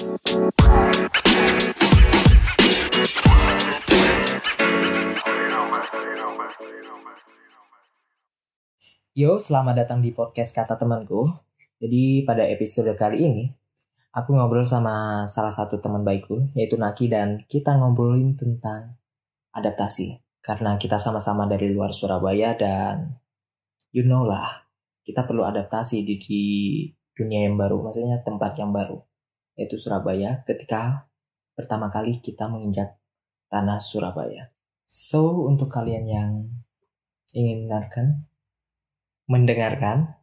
Yo, 0.00 0.08
selamat 9.36 9.84
datang 9.84 10.00
di 10.00 10.16
podcast 10.16 10.56
kata 10.56 10.80
temanku. 10.80 11.28
Jadi 11.76 12.24
pada 12.24 12.48
episode 12.48 12.88
kali 12.96 13.28
ini, 13.28 13.52
aku 14.16 14.40
ngobrol 14.40 14.64
sama 14.64 15.28
salah 15.28 15.52
satu 15.52 15.84
teman 15.84 16.00
baikku, 16.00 16.48
yaitu 16.56 16.80
Naki, 16.80 17.12
dan 17.12 17.44
kita 17.44 17.76
ngobrolin 17.76 18.40
tentang 18.40 18.96
adaptasi. 19.52 20.16
Karena 20.40 20.80
kita 20.80 20.96
sama-sama 20.96 21.44
dari 21.44 21.68
luar 21.68 21.92
Surabaya 21.92 22.56
dan 22.56 23.20
you 23.92 24.08
know 24.08 24.24
lah, 24.24 24.64
kita 25.04 25.28
perlu 25.28 25.44
adaptasi 25.44 26.08
di, 26.08 26.16
di 26.16 26.42
dunia 27.12 27.52
yang 27.52 27.60
baru, 27.60 27.84
maksudnya 27.84 28.24
tempat 28.24 28.56
yang 28.56 28.72
baru, 28.72 29.09
yaitu 29.60 29.76
Surabaya 29.76 30.40
ketika 30.48 31.04
pertama 31.52 31.92
kali 31.92 32.24
kita 32.24 32.48
menginjak 32.48 32.96
tanah 33.52 33.76
Surabaya. 33.76 34.48
So, 34.88 35.44
untuk 35.44 35.68
kalian 35.68 36.08
yang 36.08 36.30
ingin 37.36 37.68
mendengarkan, 37.68 38.24
mendengarkan, 39.28 40.16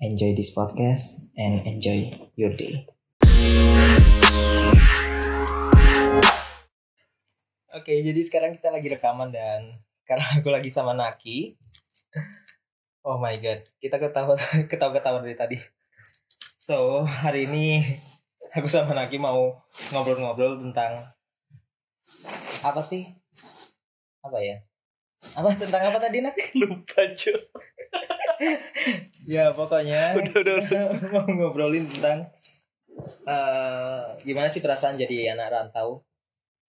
enjoy 0.00 0.32
this 0.32 0.48
podcast 0.56 1.28
and 1.36 1.60
enjoy 1.68 2.08
your 2.40 2.56
day. 2.56 2.88
Oke, 7.76 8.00
jadi 8.00 8.20
sekarang 8.24 8.56
kita 8.56 8.72
lagi 8.72 8.88
rekaman 8.88 9.28
dan 9.28 9.76
sekarang 10.08 10.40
aku 10.40 10.48
lagi 10.48 10.72
sama 10.72 10.96
Naki. 10.96 11.60
Oh 13.04 13.20
my 13.20 13.36
god, 13.44 13.60
kita 13.76 14.00
ketawa 14.00 14.40
ketawa 14.72 14.96
ketawa 14.96 15.20
dari 15.20 15.36
tadi. 15.36 15.60
So 16.56 17.04
hari 17.04 17.44
ini 17.44 17.84
aku 18.54 18.70
sama 18.70 18.94
Naki 18.94 19.18
mau 19.18 19.58
ngobrol-ngobrol 19.90 20.62
tentang 20.62 21.02
apa 22.62 22.80
sih? 22.86 23.02
Apa 24.22 24.38
ya? 24.38 24.62
Apa 25.34 25.58
tentang 25.58 25.82
apa 25.90 25.98
tadi 25.98 26.22
Nak? 26.22 26.38
lupa 26.60 27.02
cuy 27.12 27.38
ya 29.24 29.54
pokoknya 29.54 30.12
Udah, 30.20 30.36
udah, 30.42 30.56
kita 30.66 30.80
mau 31.16 31.24
ngobrolin 31.24 31.88
tentang 31.88 32.28
eh, 33.24 34.02
gimana 34.22 34.48
sih 34.52 34.60
perasaan 34.62 34.94
jadi 34.94 35.34
anak 35.34 35.50
rantau. 35.50 36.04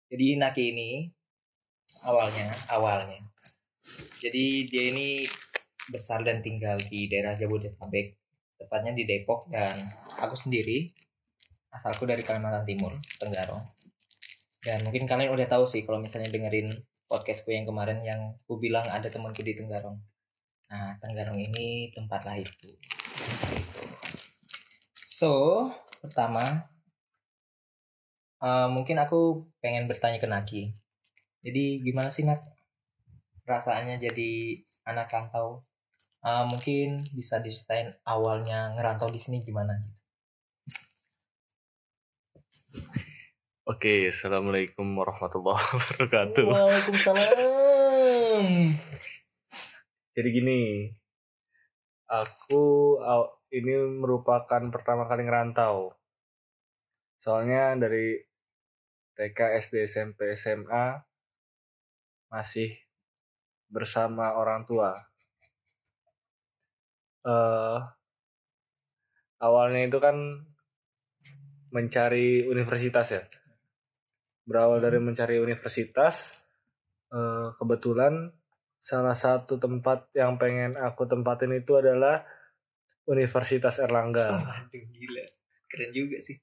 Jadi 0.09 0.39
Naki 0.39 0.65
ini 0.73 0.91
awalnya 2.07 2.49
awalnya. 2.71 3.21
Jadi 4.23 4.71
dia 4.71 4.85
ini 4.95 5.21
besar 5.91 6.25
dan 6.25 6.41
tinggal 6.41 6.81
di 6.81 7.11
daerah 7.13 7.37
Jabodetabek, 7.37 8.17
tepatnya 8.57 8.97
di 8.97 9.05
Depok 9.05 9.51
dan 9.53 9.75
aku 10.17 10.33
sendiri 10.33 10.95
asalku 11.75 12.07
dari 12.07 12.23
Kalimantan 12.23 12.63
Timur, 12.63 12.95
Tenggarong. 13.19 13.63
Dan 14.63 14.81
mungkin 14.87 15.05
kalian 15.05 15.35
udah 15.35 15.45
tahu 15.51 15.67
sih 15.67 15.83
kalau 15.83 15.99
misalnya 16.01 16.31
dengerin 16.31 16.71
podcastku 17.11 17.53
yang 17.53 17.67
kemarin 17.69 18.01
yang 18.01 18.39
ku 18.47 18.57
bilang 18.57 18.87
ada 18.87 19.11
temanku 19.11 19.43
di 19.43 19.59
Tenggarong. 19.59 19.99
Nah, 20.71 20.97
Tenggarong 21.03 21.37
ini 21.37 21.93
tempat 21.93 22.25
lahirku. 22.25 22.73
So, 25.05 25.67
pertama, 26.01 26.65
eh, 28.41 28.69
mungkin 28.71 28.97
aku 29.03 29.51
pengen 29.59 29.91
bertanya 29.91 30.19
ke 30.23 30.29
Naki. 30.31 30.63
Jadi, 31.45 31.85
gimana 31.85 32.09
sih 32.09 32.25
Nak? 32.25 32.41
Perasaannya 33.45 34.01
jadi 34.01 34.57
anak 34.89 35.13
rantau? 35.13 35.61
Eh, 36.25 36.45
mungkin 36.49 37.05
bisa 37.13 37.37
diceritain 37.45 37.93
awalnya 38.09 38.73
ngerantau 38.73 39.13
di 39.13 39.21
sini 39.21 39.45
gimana? 39.45 39.77
gitu. 39.77 40.04
Oke 43.65 44.13
assalamualaikum 44.13 44.85
warahmatullahi 44.93 45.57
wabarakatuh. 45.73 46.45
Waalaikumsalam. 46.45 48.45
jadi 50.13 50.29
gini 50.29 50.93
aku 52.05 53.01
ini 53.49 53.73
merupakan 54.05 54.61
pertama 54.69 55.09
kali 55.09 55.25
ngerantau. 55.25 55.97
Soalnya 57.17 57.73
dari 57.81 58.21
TK 59.17 59.57
SD 59.65 59.89
SMP 59.89 60.37
SMA 60.37 61.01
masih 62.29 62.69
bersama 63.73 64.37
orang 64.37 64.69
tua. 64.69 64.93
Eh 67.25 67.81
awalnya 69.41 69.89
itu 69.89 69.97
kan 70.05 70.45
mencari 71.73 72.45
universitas 72.45 73.09
ya 73.09 73.25
berawal 74.45 74.81
dari 74.81 75.01
mencari 75.01 75.41
universitas 75.41 76.45
eh, 77.13 77.49
kebetulan 77.57 78.33
salah 78.85 79.17
satu 79.17 79.57
tempat 79.57 80.13
yang 80.13 80.37
pengen 80.37 80.77
aku 80.77 81.09
tempatin 81.09 81.57
itu 81.57 81.81
adalah 81.81 82.21
Universitas 83.05 83.77
Erlangga. 83.81 84.29
Aduh, 84.69 84.85
gila. 84.93 85.25
Keren 85.69 85.93
juga 85.93 86.17
sih. 86.21 86.37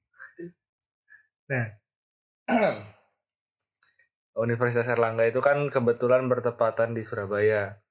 Universitas 4.45 4.87
Erlangga 4.89 5.25
itu 5.25 5.41
kan 5.41 5.69
kebetulan 5.69 6.29
bertepatan 6.29 6.93
di 6.97 7.03
Surabaya. 7.05 7.81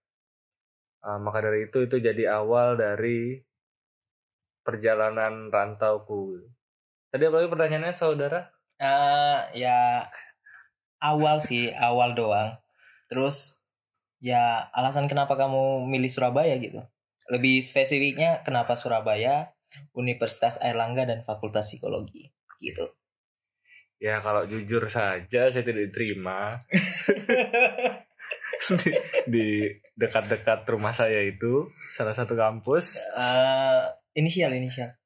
Ah, 1.01 1.19
maka 1.19 1.41
dari 1.47 1.65
itu 1.71 1.83
itu 1.87 1.97
jadi 1.99 2.27
awal 2.43 2.77
dari 2.79 3.43
perjalanan 4.63 5.51
rantauku. 5.51 6.39
Tadi 7.11 7.27
apa 7.27 7.37
lagi 7.43 7.51
pertanyaannya 7.51 7.95
saudara 7.97 8.60
Eh, 8.81 9.39
ya 9.61 10.09
awal 11.05 11.45
sih, 11.45 11.69
awal 11.77 12.17
doang. 12.17 12.57
Terus 13.13 13.61
ya 14.25 14.73
alasan 14.73 15.05
kenapa 15.05 15.37
kamu 15.37 15.85
milih 15.85 16.09
Surabaya 16.09 16.57
gitu. 16.57 16.81
Lebih 17.29 17.61
spesifiknya 17.61 18.41
kenapa 18.41 18.81
Surabaya, 18.81 19.53
Universitas 19.93 20.57
Airlangga 20.65 21.05
dan 21.05 21.21
Fakultas 21.29 21.69
Psikologi 21.69 22.33
gitu. 22.65 22.89
Ya 24.01 24.25
kalau 24.25 24.49
jujur 24.49 24.89
saja 24.89 25.53
saya 25.53 25.61
tidak 25.61 25.93
diterima 25.93 26.65
di, 28.81 28.93
di 29.29 29.49
dekat-dekat 29.93 30.65
rumah 30.73 30.97
saya 30.97 31.21
itu 31.21 31.69
salah 31.93 32.17
satu 32.17 32.33
kampus 32.33 32.97
Eh, 33.21 33.85
inisial 34.17 34.57
inisial. 34.57 34.97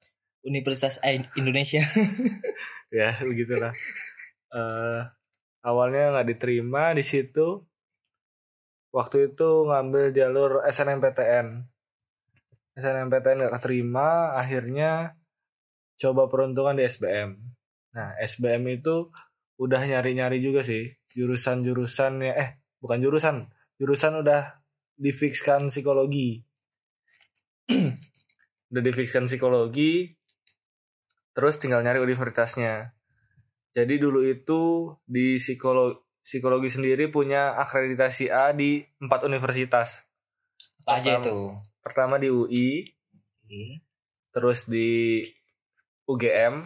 Universitas 0.46 1.02
Indonesia. 1.34 1.82
ya 2.94 3.18
begitulah. 3.28 3.74
Eh 4.54 5.02
awalnya 5.66 6.14
nggak 6.14 6.28
diterima 6.30 6.94
di 6.94 7.02
situ. 7.02 7.66
Waktu 8.94 9.34
itu 9.34 9.66
ngambil 9.66 10.14
jalur 10.14 10.62
SNMPTN. 10.70 11.66
SNMPTN 12.78 13.36
nggak 13.42 13.54
keterima, 13.58 14.38
akhirnya 14.38 15.18
coba 15.98 16.30
peruntungan 16.30 16.78
di 16.78 16.86
SBM. 16.86 17.34
Nah 17.98 18.14
SBM 18.22 18.62
itu 18.70 19.10
udah 19.58 19.82
nyari-nyari 19.86 20.42
juga 20.42 20.66
sih 20.66 20.90
jurusan-jurusannya 21.14 22.32
eh 22.34 22.58
bukan 22.82 22.98
jurusan 22.98 23.36
jurusan 23.78 24.18
udah 24.26 24.58
difikskan 24.98 25.70
psikologi 25.70 26.42
udah 28.74 28.82
difikskan 28.82 29.30
psikologi 29.30 30.10
terus 31.34 31.58
tinggal 31.58 31.82
nyari 31.82 31.98
universitasnya 32.00 32.94
jadi 33.74 33.94
dulu 33.98 34.22
itu 34.24 34.94
di 35.04 35.36
psikologi 35.42 35.98
psikologi 36.24 36.72
sendiri 36.72 37.12
punya 37.12 37.52
akreditasi 37.60 38.32
A 38.32 38.54
di 38.56 38.80
empat 38.96 39.28
universitas 39.28 40.08
Apa 40.88 41.04
aja 41.04 41.20
itu? 41.20 41.52
pertama 41.84 42.16
di 42.16 42.32
UI 42.32 42.68
terus 44.32 44.64
di 44.64 45.20
UGM 46.08 46.64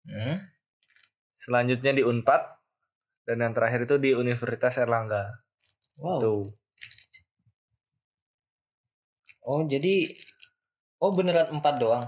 Hmm? 0.00 0.40
selanjutnya 1.36 1.92
di 1.92 2.00
Unpad 2.00 2.40
dan 3.28 3.36
yang 3.44 3.52
terakhir 3.52 3.84
itu 3.84 4.00
di 4.00 4.16
Universitas 4.16 4.80
Erlangga 4.80 5.44
Wow. 6.00 6.16
tuh 6.20 6.42
Oh 9.44 9.60
jadi 9.64 10.08
oh 11.00 11.10
beneran 11.16 11.48
empat 11.58 11.80
doang. 11.80 12.04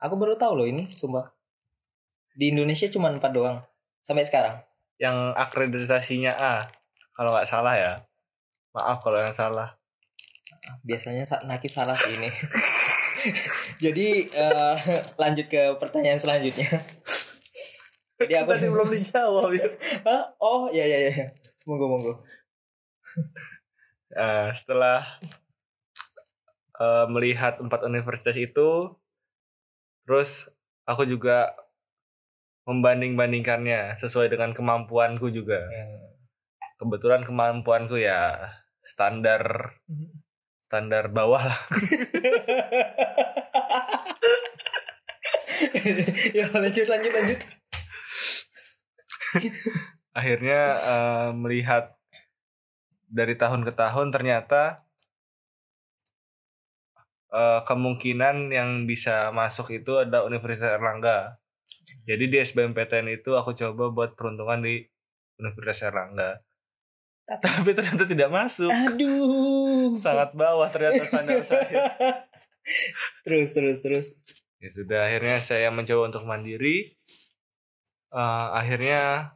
Aku 0.00 0.16
baru 0.16 0.32
tahu 0.36 0.52
loh 0.64 0.66
ini, 0.68 0.88
sumpah. 0.90 1.28
Di 2.40 2.48
Indonesia 2.48 2.88
cuma 2.88 3.12
empat 3.12 3.36
doang 3.36 3.60
sampai 4.00 4.24
sekarang. 4.24 4.56
yang 4.96 5.32
akreditasinya 5.32 6.32
A 6.32 6.64
kalau 7.12 7.32
nggak 7.32 7.48
salah 7.48 7.72
ya 7.76 7.92
maaf 8.72 9.00
kalau 9.00 9.20
yang 9.20 9.32
salah 9.32 9.76
Biasanya 10.84 11.24
sa- 11.24 11.40
Naki 11.44 11.68
salah 11.68 11.96
sih 11.96 12.16
ini. 12.16 12.28
jadi 13.84 14.08
eh, 14.28 14.76
lanjut 15.16 15.48
ke 15.48 15.76
pertanyaan 15.76 16.20
selanjutnya. 16.20 16.68
Jadi 18.20 18.32
aku 18.36 18.52
tadi 18.52 18.68
belum 18.68 18.88
dijawab 18.92 19.56
ya 19.56 19.68
Hah? 20.04 20.36
Oh 20.36 20.68
ya 20.68 20.84
ya 20.84 21.08
ya. 21.08 21.32
Monggo 21.64 21.88
monggo. 21.88 22.12
Nah, 24.12 24.52
setelah 24.58 25.04
eh, 26.76 27.06
melihat 27.08 27.56
empat 27.56 27.88
universitas 27.88 28.36
itu, 28.36 28.92
terus 30.04 30.52
aku 30.84 31.08
juga 31.08 31.56
membanding-bandingkannya 32.70 33.98
sesuai 33.98 34.30
dengan 34.30 34.54
kemampuanku 34.54 35.26
juga. 35.34 35.58
Hmm. 35.58 36.14
Kebetulan 36.78 37.26
kemampuanku 37.26 37.98
ya 37.98 38.54
standar 38.86 39.74
standar 40.62 41.10
bawah 41.10 41.50
lah. 41.50 41.58
ya 46.38 46.46
lanjut 46.54 46.86
lanjut 46.86 47.10
lanjut. 47.10 47.42
Akhirnya 50.14 50.60
eh, 50.78 51.34
melihat 51.34 51.98
dari 53.10 53.34
tahun 53.34 53.66
ke 53.66 53.74
tahun 53.74 54.14
ternyata 54.14 54.78
eh, 57.34 57.66
kemungkinan 57.66 58.54
yang 58.54 58.86
bisa 58.86 59.34
masuk 59.34 59.74
itu 59.74 60.06
ada 60.06 60.22
Universitas 60.22 60.78
Erlangga. 60.78 61.39
Jadi 62.10 62.24
di 62.26 62.36
SBMPTN 62.42 63.06
itu 63.14 63.38
aku 63.38 63.54
coba 63.54 63.94
buat 63.94 64.10
peruntungan 64.18 64.58
di 64.66 64.82
Universitas 65.38 65.86
Erlangga. 65.86 66.42
Tapi- 67.22 67.46
Tapi 67.62 67.70
ternyata 67.70 68.04
tidak 68.10 68.30
masuk. 68.34 68.66
Aduh. 68.66 69.94
Sangat 69.94 70.34
bawah 70.34 70.66
ternyata 70.74 71.06
standar 71.06 71.38
saya. 71.46 71.86
terus 73.24 73.54
terus 73.54 73.78
terus. 73.78 74.06
Ya 74.58 74.68
sudah 74.74 75.06
akhirnya 75.06 75.38
saya 75.38 75.70
mencoba 75.70 76.10
untuk 76.10 76.26
mandiri. 76.26 76.98
Eh, 78.10 78.48
akhirnya 78.58 79.30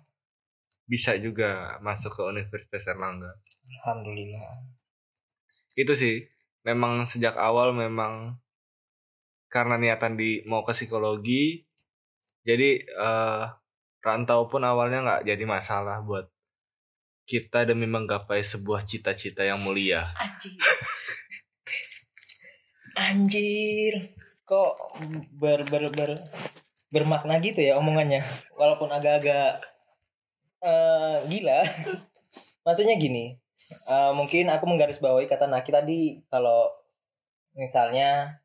bisa 0.84 1.14
juga 1.16 1.78
masuk 1.78 2.10
ke 2.10 2.22
Universitas 2.26 2.90
Erlangga. 2.90 3.30
Alhamdulillah. 3.86 4.74
Itu 5.78 5.94
sih 5.94 6.26
memang 6.66 7.06
sejak 7.06 7.38
awal 7.38 7.70
memang 7.70 8.34
karena 9.46 9.78
niatan 9.78 10.18
di 10.18 10.42
mau 10.50 10.66
ke 10.66 10.74
psikologi. 10.74 11.62
Jadi 12.44 12.84
eh, 12.84 13.44
rantau 14.04 14.46
pun 14.52 14.60
awalnya 14.62 15.00
nggak 15.00 15.22
jadi 15.32 15.44
masalah 15.48 16.04
buat 16.04 16.28
kita 17.24 17.64
demi 17.64 17.88
menggapai 17.88 18.44
sebuah 18.44 18.84
cita-cita 18.84 19.40
yang 19.48 19.64
mulia. 19.64 20.12
Anjir. 20.20 20.60
Anjir. 22.94 23.94
Kok 24.44 25.00
ber, 25.40 25.64
ber, 25.72 25.88
ber, 25.88 26.10
bermakna 26.92 27.40
gitu 27.40 27.64
ya 27.64 27.80
omongannya. 27.80 28.20
Walaupun 28.60 28.92
agak-agak 28.92 29.64
eh, 30.60 31.16
gila. 31.32 31.60
Maksudnya 32.68 33.00
gini. 33.00 33.40
eh, 33.88 34.12
mungkin 34.12 34.52
aku 34.52 34.68
menggarisbawahi 34.68 35.24
kata 35.24 35.48
Naki 35.48 35.72
tadi 35.72 36.00
kalau 36.28 36.68
misalnya 37.56 38.43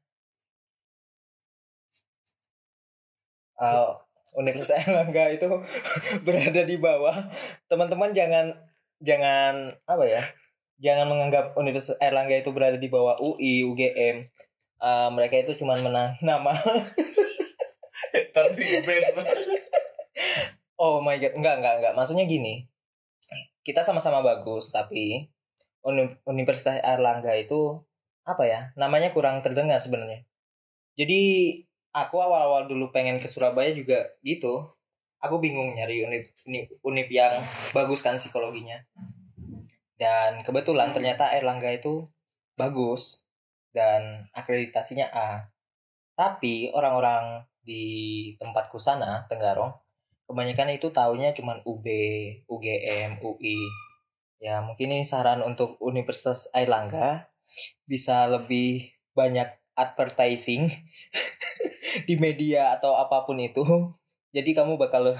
eh, 3.59 3.91
Universitas 4.39 4.79
Erlangga 4.83 5.35
itu 5.35 5.47
berada 6.25 6.61
di 6.63 6.75
bawah. 6.79 7.27
Teman-teman 7.67 8.15
jangan 8.15 8.55
jangan 8.99 9.75
apa 9.87 10.05
ya? 10.07 10.23
jangan 10.79 11.11
menganggap 11.11 11.59
Universitas 11.59 11.99
Erlangga 11.99 12.39
itu 12.39 12.55
berada 12.55 12.79
di 12.79 12.87
bawah 12.87 13.19
UI, 13.19 13.67
UGM. 13.67 14.31
Eh, 14.79 15.09
mereka 15.11 15.35
itu 15.43 15.59
cuma 15.59 15.75
menang 15.75 16.15
nama. 16.23 16.55
oh 20.79 21.03
my 21.03 21.19
god, 21.19 21.35
enggak 21.35 21.55
enggak 21.59 21.75
enggak. 21.83 21.93
Maksudnya 21.99 22.23
gini, 22.25 22.63
kita 23.67 23.83
sama-sama 23.83 24.23
bagus, 24.23 24.71
tapi 24.71 25.27
Uni- 25.83 26.15
Universitas 26.23 26.79
Erlangga 26.79 27.35
itu 27.35 27.83
apa 28.23 28.47
ya? 28.47 28.71
Namanya 28.79 29.11
kurang 29.11 29.43
terdengar 29.43 29.83
sebenarnya. 29.83 30.23
Jadi 30.95 31.19
aku 31.95 32.15
awal-awal 32.21 32.69
dulu 32.69 32.93
pengen 32.93 33.17
ke 33.21 33.27
Surabaya 33.27 33.73
juga 33.73 34.05
gitu. 34.21 34.69
Aku 35.19 35.43
bingung 35.43 35.75
nyari 35.75 36.07
unip, 36.07 36.31
unip, 36.79 37.07
yang 37.11 37.43
bagus 37.75 37.99
kan 37.99 38.15
psikologinya 38.15 38.79
dan 39.99 40.41
kebetulan 40.47 40.95
ternyata 40.95 41.27
Erlangga 41.35 41.75
itu 41.75 42.07
bagus 42.55 43.19
dan 43.75 44.31
akreditasinya 44.31 45.11
A. 45.11 45.51
Tapi 46.15 46.71
orang-orang 46.71 47.43
di 47.59 47.83
tempatku 48.39 48.79
sana, 48.79 49.27
Tenggarong, 49.27 49.75
kebanyakan 50.25 50.79
itu 50.79 50.87
taunya 50.95 51.35
cuman 51.35 51.59
UB, 51.67 51.85
UGM, 52.47 53.19
UI. 53.19 53.59
Ya, 54.39 54.63
mungkin 54.63 54.95
ini 54.95 55.03
saran 55.03 55.43
untuk 55.43 55.75
Universitas 55.83 56.47
Airlangga 56.55 57.27
bisa 57.83 58.23
lebih 58.31 58.95
banyak 59.11 59.51
advertising 59.79 60.67
di 62.07 62.19
media 62.19 62.75
atau 62.75 62.99
apa 62.99 63.23
pun 63.23 63.39
itu. 63.39 63.63
Jadi 64.35 64.51
kamu 64.51 64.75
bakal 64.75 65.15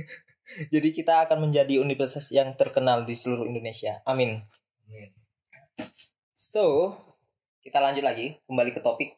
jadi 0.74 0.88
kita 0.92 1.26
akan 1.26 1.48
menjadi 1.48 1.80
universitas 1.80 2.28
yang 2.28 2.52
terkenal 2.54 3.08
di 3.08 3.16
seluruh 3.16 3.48
Indonesia. 3.48 4.04
Amin. 4.04 4.44
So, 6.36 6.94
kita 7.64 7.80
lanjut 7.80 8.04
lagi, 8.04 8.38
kembali 8.46 8.70
ke 8.76 8.80
topik. 8.84 9.16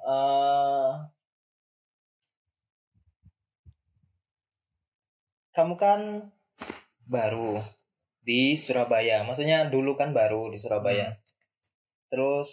Eh, 0.00 0.92
kamu 5.52 5.74
kan 5.76 6.30
baru 7.04 7.60
di 8.22 8.54
Surabaya. 8.56 9.26
Maksudnya 9.26 9.66
dulu 9.68 9.98
kan 9.98 10.14
baru 10.14 10.48
di 10.48 10.56
Surabaya. 10.56 11.18
Terus 12.08 12.50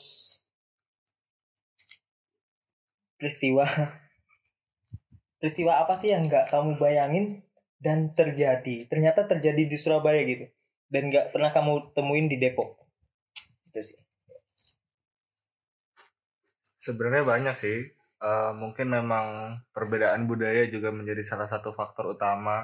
peristiwa 3.18 3.66
peristiwa 5.42 5.84
apa 5.84 5.94
sih 5.98 6.14
yang 6.14 6.26
nggak 6.26 6.50
kamu 6.50 6.78
bayangin 6.82 7.44
dan 7.78 8.14
terjadi 8.14 8.90
ternyata 8.90 9.26
terjadi 9.30 9.70
di 9.70 9.78
Surabaya 9.78 10.22
gitu 10.26 10.50
dan 10.90 11.12
nggak 11.12 11.36
pernah 11.36 11.54
kamu 11.54 11.94
temuin 11.94 12.26
di 12.26 12.38
Depok 12.42 12.80
itu 13.70 13.94
sih 13.94 14.08
Sebenarnya 16.88 17.28
banyak 17.28 17.56
sih. 17.60 17.84
Eh, 18.18 18.52
mungkin 18.56 18.88
memang 18.88 19.60
perbedaan 19.76 20.24
budaya 20.24 20.64
juga 20.72 20.88
menjadi 20.96 21.20
salah 21.28 21.46
satu 21.46 21.76
faktor 21.76 22.16
utama 22.16 22.64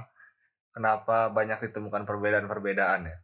kenapa 0.72 1.28
banyak 1.28 1.70
ditemukan 1.70 2.08
perbedaan-perbedaan 2.08 3.12
ya. 3.12 3.18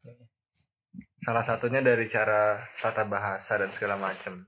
Salah 1.24 1.48
satunya 1.48 1.80
dari 1.80 2.04
cara 2.12 2.60
tata 2.84 3.08
bahasa 3.08 3.64
dan 3.64 3.72
segala 3.72 3.96
macam. 3.96 4.44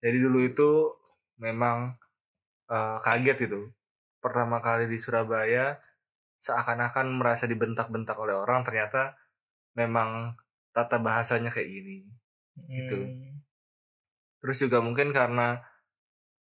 Jadi 0.00 0.16
dulu 0.16 0.38
itu 0.48 0.70
memang 1.40 1.96
eh, 2.68 2.98
kaget 3.00 3.48
itu. 3.48 3.60
Pertama 4.20 4.60
kali 4.60 4.84
di 4.86 5.00
Surabaya 5.00 5.80
seakan-akan 6.38 7.16
merasa 7.16 7.44
dibentak-bentak 7.44 8.14
oleh 8.14 8.32
orang 8.34 8.62
ternyata 8.62 9.16
memang 9.72 10.36
tata 10.70 10.96
bahasanya 10.96 11.48
kayak 11.48 11.68
gini. 11.68 12.04
Gitu. 12.66 12.96
Hmm, 13.00 13.40
Terus 14.38 14.56
juga 14.58 14.80
mungkin 14.80 15.10
karena 15.10 15.60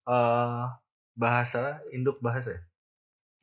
eh 0.04 0.64
bahasa 1.14 1.62
induk 1.90 2.18
bahasa 2.18 2.52
ya? 2.52 2.62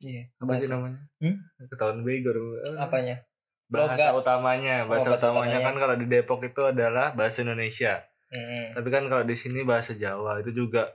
iya 0.02 0.22
apa 0.34 0.58
sih 0.58 0.66
bahasa- 0.66 0.74
namanya? 0.74 1.00
Hmm? 1.18 1.36
Ketahuan 1.68 2.00
bego 2.02 2.30
dong. 2.30 2.48
apanya 2.76 3.22
Bahasa 3.66 4.12
Logat. 4.12 4.20
utamanya, 4.20 4.84
Oh, 4.84 4.92
bahasa, 4.92 5.08
bahasa 5.08 5.26
utamanya 5.26 5.56
utamanya. 5.56 5.64
kan 5.64 5.76
kalau 5.78 5.96
di 5.96 6.06
Depok 6.06 6.40
itu 6.42 6.60
adalah 6.62 7.16
bahasa 7.16 7.40
Indonesia. 7.40 8.04
Hmm, 8.28 8.76
Tapi 8.76 8.88
kan 8.88 9.04
kalau 9.06 9.24
di 9.24 9.32
sini 9.32 9.60
bahasa 9.62 9.92
Jawa 9.94 10.40
itu 10.40 10.52
juga 10.54 10.92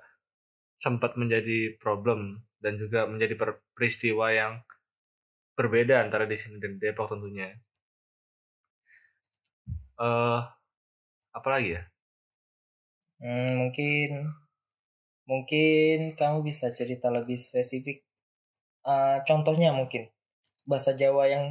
sempat 0.84 1.12
menjadi 1.22 1.60
problem 1.84 2.20
dan 2.64 2.74
juga 2.82 3.00
menjadi 3.12 3.36
per- 3.42 3.62
peristiwa 3.76 4.28
yang 4.40 4.54
berbeda 5.58 5.96
antara 6.06 6.26
di 6.32 6.38
sini 6.42 6.58
dan 6.64 6.74
Depok 6.82 7.08
tentunya. 7.12 7.48
Eh 10.08 10.40
apa 11.38 11.48
lagi 11.54 11.70
ya? 11.78 11.82
hmm, 13.22 13.50
mungkin 13.62 14.10
mungkin 15.30 16.16
kamu 16.20 16.38
bisa 16.50 16.68
cerita 16.78 17.08
lebih 17.18 17.38
spesifik 17.40 18.04
Eh, 18.88 19.18
contohnya 19.28 19.76
mungkin 19.76 20.08
bahasa 20.70 20.92
Jawa 20.96 21.28
yang 21.30 21.46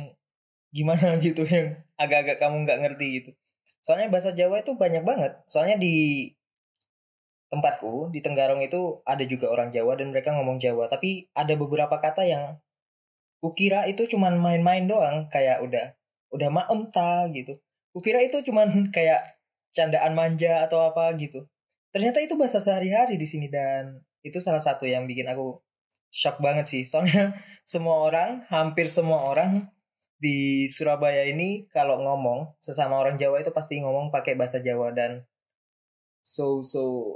gimana 0.75 1.17
gitu 1.27 1.43
yang 1.47 1.83
agak-agak 1.97 2.39
kamu 2.43 2.57
nggak 2.67 2.81
ngerti 2.85 3.07
gitu 3.21 3.31
soalnya 3.85 4.09
bahasa 4.15 4.33
Jawa 4.37 4.63
itu 4.65 4.73
banyak 4.77 5.05
banget 5.07 5.33
soalnya 5.51 5.77
di 5.81 5.95
tempatku 7.47 8.11
di 8.11 8.19
Tenggarong 8.23 8.63
itu 8.63 9.01
ada 9.07 9.23
juga 9.23 9.51
orang 9.55 9.71
Jawa 9.71 9.95
dan 9.99 10.11
mereka 10.11 10.35
ngomong 10.35 10.59
Jawa. 10.59 10.91
Tapi 10.91 11.31
ada 11.33 11.55
beberapa 11.55 11.97
kata 11.99 12.27
yang 12.27 12.59
kukira 13.39 13.87
itu 13.87 14.09
cuman 14.11 14.41
main-main 14.41 14.89
doang 14.89 15.31
kayak 15.31 15.63
udah 15.63 15.95
udah 16.35 16.49
maem 16.51 16.81
ta 16.91 17.31
gitu. 17.31 17.59
Kukira 17.95 18.21
itu 18.25 18.43
cuman 18.43 18.69
kayak 18.97 19.39
candaan 19.73 20.13
manja 20.17 20.67
atau 20.67 20.83
apa 20.83 21.13
gitu. 21.21 21.47
Ternyata 21.95 22.21
itu 22.21 22.35
bahasa 22.37 22.59
sehari-hari 22.61 23.17
di 23.17 23.27
sini 23.29 23.49
dan 23.49 24.03
itu 24.27 24.43
salah 24.43 24.61
satu 24.61 24.85
yang 24.85 25.07
bikin 25.07 25.31
aku 25.31 25.63
shock 26.11 26.43
banget 26.43 26.67
sih. 26.67 26.83
Soalnya 26.91 27.39
semua 27.63 28.03
orang 28.03 28.45
hampir 28.51 28.91
semua 28.91 29.23
orang 29.23 29.71
di 30.17 30.65
Surabaya 30.67 31.29
ini 31.29 31.69
kalau 31.69 32.01
ngomong 32.01 32.57
sesama 32.57 32.97
orang 32.97 33.21
Jawa 33.21 33.45
itu 33.45 33.53
pasti 33.53 33.85
ngomong 33.85 34.09
pakai 34.09 34.33
bahasa 34.33 34.65
Jawa 34.65 34.97
dan 34.97 35.29
so 36.25 36.65
so 36.65 37.13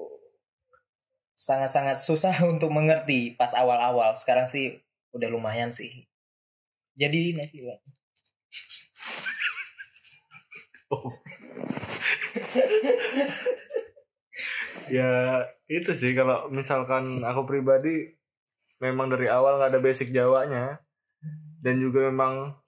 sangat-sangat 1.40 1.96
susah 1.96 2.36
untuk 2.52 2.68
mengerti 2.68 3.32
pas 3.40 3.56
awal-awal. 3.56 4.12
Sekarang 4.12 4.44
sih 4.44 4.76
udah 5.16 5.32
lumayan 5.32 5.72
sih 5.72 6.04
jadi 7.00 7.32
nanti 7.32 7.64
Pak. 7.64 7.80
ya 14.90 15.46
itu 15.70 15.94
sih 15.94 16.18
kalau 16.18 16.50
misalkan 16.52 17.24
aku 17.24 17.46
pribadi 17.46 18.18
memang 18.82 19.06
dari 19.08 19.30
awal 19.30 19.56
nggak 19.56 19.70
ada 19.72 19.80
basic 19.80 20.10
Jawanya 20.10 20.82
dan 21.62 21.78
juga 21.80 22.10
memang 22.10 22.58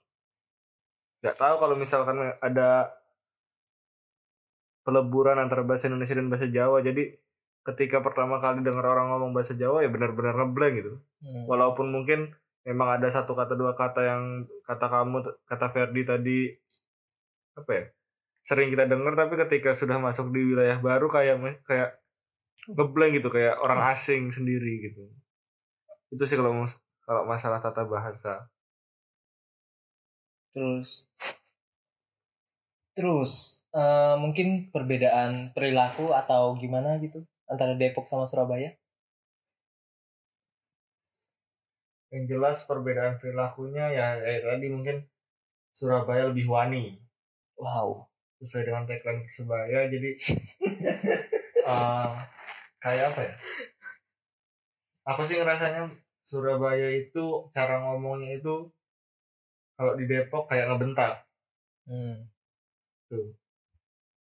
nggak 1.21 1.37
tahu 1.37 1.59
kalau 1.61 1.75
misalkan 1.75 2.31
ada 2.39 2.95
peleburan 4.87 5.35
antara 5.37 5.67
bahasa 5.67 5.91
Indonesia 5.91 6.15
dan 6.15 6.31
bahasa 6.31 6.47
Jawa 6.47 6.79
jadi 6.79 7.19
ketika 7.63 8.03
pertama 8.03 8.43
kali 8.43 8.67
dengar 8.67 8.83
orang 8.83 9.15
ngomong 9.15 9.31
bahasa 9.31 9.55
Jawa 9.55 9.87
ya 9.87 9.91
benar-benar 9.91 10.35
ngeblank 10.35 10.75
gitu. 10.83 10.93
Hmm. 11.23 11.47
walaupun 11.47 11.95
mungkin 11.95 12.35
memang 12.67 12.99
ada 12.99 13.09
satu 13.11 13.35
kata 13.35 13.55
dua 13.55 13.75
kata 13.79 14.01
yang 14.03 14.23
kata 14.67 14.87
kamu 14.91 15.17
kata 15.47 15.67
Ferdi 15.71 16.03
tadi 16.07 16.39
apa 17.59 17.71
ya 17.71 17.85
sering 18.43 18.75
kita 18.75 18.91
dengar 18.91 19.15
tapi 19.15 19.39
ketika 19.39 19.71
sudah 19.75 20.03
masuk 20.03 20.35
di 20.35 20.43
wilayah 20.43 20.79
baru 20.83 21.07
kayak 21.07 21.63
kayak 21.63 22.03
ngeblank 22.71 23.19
gitu 23.19 23.29
kayak 23.31 23.59
orang 23.59 23.81
asing 23.91 24.31
sendiri 24.31 24.91
gitu. 24.91 25.11
Itu 26.11 26.23
sih 26.27 26.39
kalau 26.39 26.67
kalau 27.07 27.23
masalah 27.27 27.59
tata 27.59 27.83
bahasa. 27.87 28.47
Terus. 30.55 31.07
Terus 32.93 33.33
eh, 33.73 34.15
mungkin 34.21 34.69
perbedaan 34.71 35.55
perilaku 35.57 36.13
atau 36.13 36.55
gimana 36.61 37.01
gitu 37.01 37.25
antara 37.53 37.77
Depok 37.77 38.09
sama 38.09 38.25
Surabaya? 38.25 38.73
Yang 42.13 42.25
jelas 42.29 42.59
perbedaan 42.69 43.17
perilakunya 43.21 43.89
ya 43.93 44.07
kayak 44.21 44.43
tadi 44.45 44.67
mungkin 44.69 44.97
Surabaya 45.73 46.29
lebih 46.29 46.49
wani 46.49 47.01
wow. 47.57 48.05
Sesuai 48.43 48.69
dengan 48.69 48.85
tagline 48.85 49.23
Persebaya 49.25 49.87
jadi 49.87 50.11
eh, 51.73 52.11
kayak 52.83 53.05
apa 53.15 53.21
ya? 53.23 53.35
Aku 55.15 55.23
sih 55.29 55.39
ngerasanya 55.39 55.89
Surabaya 56.27 56.91
itu 56.91 57.53
cara 57.55 57.81
ngomongnya 57.87 58.41
itu 58.41 58.73
kalau 59.79 59.95
di 59.99 60.05
Depok 60.11 60.51
kayak 60.51 60.69
ngebentak. 60.69 61.25
Hmm. 61.87 62.29
tuh. 63.11 63.35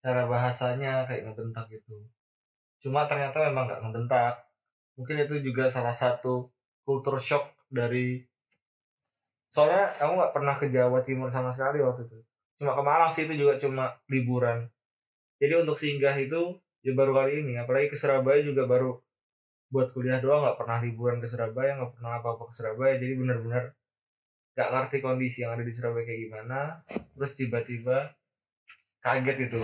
Cara 0.00 0.24
bahasanya 0.24 1.04
kayak 1.04 1.32
ngebentak 1.32 1.68
gitu 1.68 2.08
cuma 2.80 3.04
ternyata 3.06 3.36
memang 3.48 3.68
nggak 3.68 3.80
ngebentak. 3.84 4.34
Mungkin 4.96 5.16
itu 5.24 5.34
juga 5.44 5.68
salah 5.68 5.96
satu 5.96 6.48
culture 6.84 7.20
shock 7.20 7.44
dari 7.70 8.24
soalnya 9.50 9.94
aku 9.98 10.12
nggak 10.16 10.34
pernah 10.34 10.54
ke 10.56 10.66
Jawa 10.72 11.00
Timur 11.04 11.28
sama 11.28 11.52
sekali 11.54 11.84
waktu 11.84 12.08
itu. 12.08 12.18
Cuma 12.60 12.76
ke 12.76 12.82
Malang 12.84 13.12
sih 13.16 13.24
itu 13.24 13.34
juga 13.36 13.56
cuma 13.60 13.96
liburan. 14.08 14.68
Jadi 15.40 15.54
untuk 15.56 15.76
singgah 15.80 16.16
itu 16.20 16.60
ya 16.84 16.92
baru 16.92 17.16
kali 17.16 17.44
ini. 17.44 17.56
Apalagi 17.56 17.92
ke 17.92 17.96
Surabaya 17.96 18.40
juga 18.44 18.68
baru 18.68 19.00
buat 19.70 19.94
kuliah 19.94 20.18
doang 20.18 20.42
nggak 20.44 20.58
pernah 20.58 20.78
liburan 20.82 21.22
ke 21.22 21.28
Surabaya 21.30 21.78
nggak 21.78 21.92
pernah 21.96 22.20
apa-apa 22.20 22.42
ke 22.50 22.54
Surabaya. 22.56 22.94
Jadi 23.00 23.14
benar-benar 23.16 23.64
nggak 24.56 24.68
ngerti 24.76 24.96
kondisi 25.00 25.38
yang 25.46 25.56
ada 25.56 25.64
di 25.64 25.72
Surabaya 25.72 26.04
kayak 26.04 26.20
gimana. 26.28 26.60
Terus 27.16 27.32
tiba-tiba 27.36 28.12
kaget 29.00 29.38
itu 29.48 29.62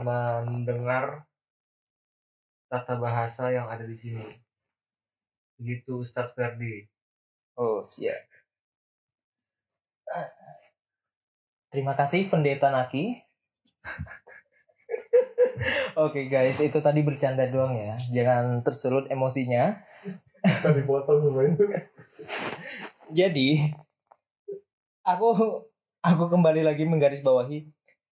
mendengar 0.00 1.29
tata 2.70 2.94
bahasa 2.96 3.50
yang 3.50 3.66
ada 3.66 3.82
di 3.82 3.98
sini 3.98 4.24
begitu 5.58 6.00
Ustadz 6.00 6.32
Ferdi 6.38 6.86
oh 7.58 7.82
siap 7.82 8.22
terima 11.74 11.98
kasih 11.98 12.30
pendeta 12.30 12.70
Naki 12.70 13.18
Oke 16.00 16.32
guys, 16.32 16.56
itu 16.60 16.80
tadi 16.80 17.04
bercanda 17.04 17.44
doang 17.48 17.76
ya. 17.76 17.96
Jangan 18.00 18.64
tersulut 18.64 19.08
emosinya. 19.12 19.76
tadi 20.40 20.80
potong 20.88 21.28
Jadi 23.18 23.68
aku 25.04 25.28
aku 26.00 26.24
kembali 26.32 26.64
lagi 26.64 26.88
menggarisbawahi. 26.88 27.68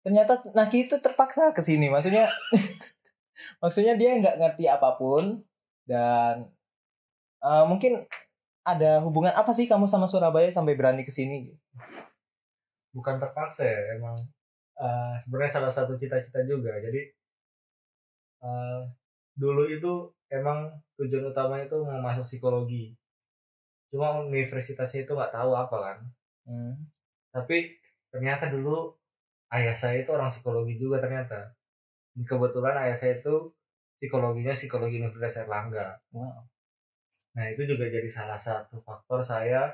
Ternyata 0.04 0.44
Naki 0.56 0.88
itu 0.88 0.96
terpaksa 1.04 1.52
ke 1.52 1.60
sini. 1.60 1.92
Maksudnya 1.92 2.32
maksudnya 3.62 3.94
dia 3.98 4.16
nggak 4.20 4.38
ngerti 4.40 4.66
apa 4.70 4.96
pun 4.98 5.42
dan 5.90 6.48
eh, 7.44 7.66
mungkin 7.68 8.06
ada 8.64 9.04
hubungan 9.04 9.36
apa 9.36 9.52
sih 9.52 9.68
kamu 9.68 9.86
sama 9.92 10.08
Surabaya 10.08 10.48
sampai 10.48 10.80
berani 10.80 11.04
ke 11.04 11.12
sini? 11.12 11.52
bukan 12.94 13.20
terpaksa 13.20 13.66
ya 13.66 13.98
emang 13.98 14.16
eh, 14.78 15.14
sebenarnya 15.26 15.52
salah 15.60 15.74
satu 15.74 15.98
cita-cita 15.98 16.46
juga 16.46 16.78
jadi 16.78 17.02
eh, 18.46 18.80
dulu 19.34 19.66
itu 19.66 20.14
emang 20.30 20.78
tujuan 21.02 21.34
utamanya 21.34 21.66
itu 21.66 21.78
mau 21.82 22.00
masuk 22.06 22.26
psikologi 22.30 22.94
cuma 23.90 24.22
universitasnya 24.22 25.06
itu 25.06 25.14
nggak 25.14 25.34
tahu 25.34 25.52
apa 25.58 25.78
kan 25.78 26.00
Hmm. 26.44 26.76
tapi 27.32 27.72
ternyata 28.12 28.52
dulu 28.52 29.00
ayah 29.56 29.80
saya 29.80 30.04
itu 30.04 30.12
orang 30.12 30.28
psikologi 30.28 30.76
juga 30.76 31.00
ternyata 31.00 31.56
kebetulan 32.22 32.78
ayah 32.86 32.94
saya 32.94 33.18
itu 33.18 33.50
psikologinya 33.98 34.54
psikologi 34.54 35.02
Universitas 35.02 35.46
Erlangga 35.46 35.98
Wow. 36.14 36.46
nah 37.34 37.46
itu 37.50 37.66
juga 37.66 37.90
jadi 37.90 38.06
salah 38.14 38.38
satu 38.38 38.78
faktor 38.86 39.26
saya 39.26 39.74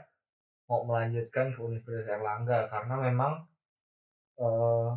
mau 0.71 0.87
melanjutkan 0.87 1.51
ke 1.51 1.59
Universitas 1.59 2.15
Erlangga 2.15 2.71
karena 2.71 2.95
memang 3.11 3.33
eh 4.39 4.89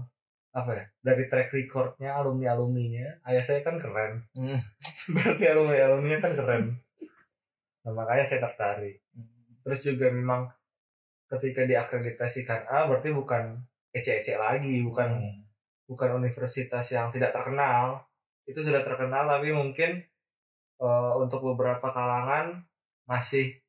apa 0.53 0.71
ya 0.77 0.85
dari 1.01 1.33
track 1.33 1.49
recordnya 1.51 2.13
alumni 2.13 2.53
alumninya 2.53 3.09
ayah 3.27 3.41
saya 3.43 3.65
kan 3.65 3.81
keren 3.81 4.21
Hmm. 4.37 4.61
berarti 5.17 5.45
alumni 5.49 5.81
alumninya 5.83 6.21
kan 6.21 6.33
keren 6.37 6.65
nah, 7.83 7.93
makanya 7.97 8.25
saya 8.29 8.41
tertarik 8.47 9.01
terus 9.65 9.81
juga 9.83 10.13
memang 10.13 10.47
ketika 11.33 11.65
diakreditasikan 11.65 12.69
A 12.69 12.85
berarti 12.87 13.11
bukan 13.11 13.65
ece-ece 13.91 14.37
lagi 14.37 14.85
bukan 14.85 15.11
Hmm. 15.19 15.42
Bukan 15.93 16.17
universitas 16.17 16.89
yang 16.89 17.13
tidak 17.13 17.37
terkenal 17.37 18.09
itu 18.49 18.59
sudah 18.59 18.83
terkenal 18.83 19.29
tapi 19.29 19.53
mungkin 19.53 20.03
eh, 20.81 21.13
untuk 21.21 21.45
beberapa 21.55 21.93
kalangan 21.93 22.65
masih 23.07 23.61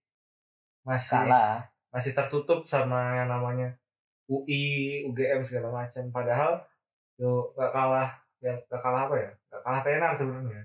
masih 0.84 1.28
Salah. 1.28 1.68
masih 1.92 2.12
tertutup 2.16 2.68
sama 2.68 3.24
yang 3.24 3.30
namanya 3.32 3.76
UI, 4.28 5.04
UGM 5.08 5.44
segala 5.44 5.84
macam. 5.84 6.08
Padahal 6.12 6.64
yo 7.20 7.52
gak 7.54 7.72
kalah 7.72 8.10
ya 8.40 8.56
gak 8.68 8.82
kalah 8.82 9.08
apa 9.12 9.16
ya? 9.20 9.30
Gak 9.52 9.62
kalah 9.64 9.82
tenar 9.84 10.12
sebenarnya. 10.16 10.64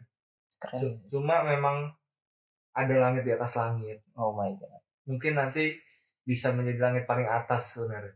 Cuma 1.11 1.47
memang 1.47 1.95
ada 2.75 2.95
langit 2.99 3.27
di 3.27 3.33
atas 3.35 3.59
langit. 3.59 4.03
Oh 4.15 4.35
my 4.35 4.55
god. 4.59 4.83
Mungkin 5.07 5.39
nanti 5.39 5.75
bisa 6.23 6.53
menjadi 6.53 6.91
langit 6.91 7.05
paling 7.09 7.27
atas 7.27 7.75
sebenarnya 7.75 8.15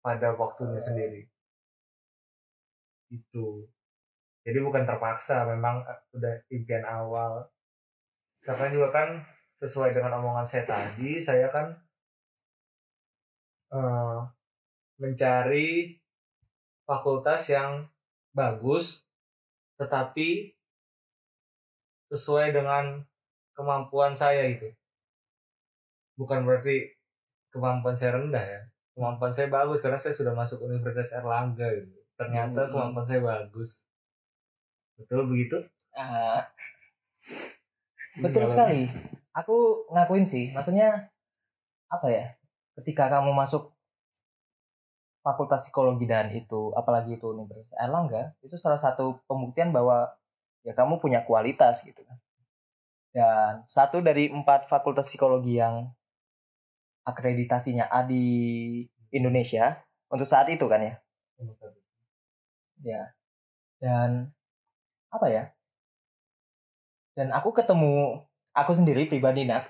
pada 0.00 0.34
waktunya 0.34 0.80
sendiri. 0.80 1.26
Itu. 3.10 3.66
Jadi 4.46 4.58
bukan 4.64 4.88
terpaksa, 4.88 5.44
memang 5.50 5.84
eh, 5.84 6.00
udah 6.16 6.34
impian 6.48 6.84
awal. 6.86 7.50
Karena 8.40 8.66
juga 8.72 8.88
kan 8.94 9.08
sesuai 9.60 9.92
dengan 9.92 10.16
omongan 10.24 10.48
saya 10.48 10.64
tadi, 10.64 11.20
saya 11.20 11.52
kan 11.52 11.76
eh, 13.76 14.18
mencari 14.96 16.00
fakultas 16.88 17.52
yang 17.52 17.84
bagus, 18.32 19.04
tetapi 19.76 20.56
sesuai 22.10 22.50
dengan 22.50 23.04
kemampuan 23.54 24.16
saya 24.16 24.50
gitu. 24.50 24.72
Bukan 26.18 26.42
berarti 26.48 26.90
kemampuan 27.52 27.94
saya 28.00 28.18
rendah 28.18 28.44
ya. 28.44 28.60
Kemampuan 28.96 29.32
saya 29.32 29.46
bagus 29.52 29.78
karena 29.80 30.00
saya 30.00 30.16
sudah 30.16 30.34
masuk 30.34 30.64
Universitas 30.66 31.14
Erlangga 31.14 31.70
gitu. 31.76 31.99
Ternyata 32.20 32.68
Hmm. 32.68 32.70
kemampuan 32.76 33.06
saya 33.08 33.20
bagus. 33.24 33.80
Betul 35.00 35.24
begitu? 35.32 35.56
Ah, 35.96 36.44
betul 38.20 38.44
sekali. 38.44 38.92
Aku 39.32 39.88
ngakuin 39.88 40.28
sih. 40.28 40.52
Maksudnya 40.52 41.08
apa 41.88 42.06
ya? 42.12 42.36
Ketika 42.76 43.08
kamu 43.08 43.32
masuk 43.32 43.72
fakultas 45.24 45.64
psikologi 45.64 46.04
dan 46.04 46.28
itu, 46.32 46.76
apalagi 46.76 47.16
itu 47.16 47.32
Universitas 47.32 47.72
Erlangga, 47.80 48.36
itu 48.44 48.60
salah 48.60 48.76
satu 48.76 49.16
pembuktian 49.24 49.72
bahwa 49.72 50.12
ya 50.60 50.76
kamu 50.76 51.00
punya 51.00 51.24
kualitas 51.24 51.80
gitu 51.80 52.04
kan. 52.04 52.20
Dan 53.16 53.52
satu 53.64 54.04
dari 54.04 54.28
empat 54.28 54.68
fakultas 54.68 55.08
psikologi 55.08 55.56
yang 55.56 55.88
akreditasinya 57.08 57.88
A 57.88 58.04
di 58.04 58.22
Indonesia 59.08 59.80
untuk 60.12 60.28
saat 60.28 60.52
itu 60.52 60.68
kan 60.68 60.84
ya. 60.84 60.94
Ya. 62.84 63.12
Dan 63.80 64.32
apa 65.10 65.26
ya? 65.28 65.44
Dan 67.16 67.32
aku 67.34 67.52
ketemu 67.52 68.24
aku 68.54 68.72
sendiri 68.76 69.06
pribadi 69.06 69.44
Nat 69.44 69.68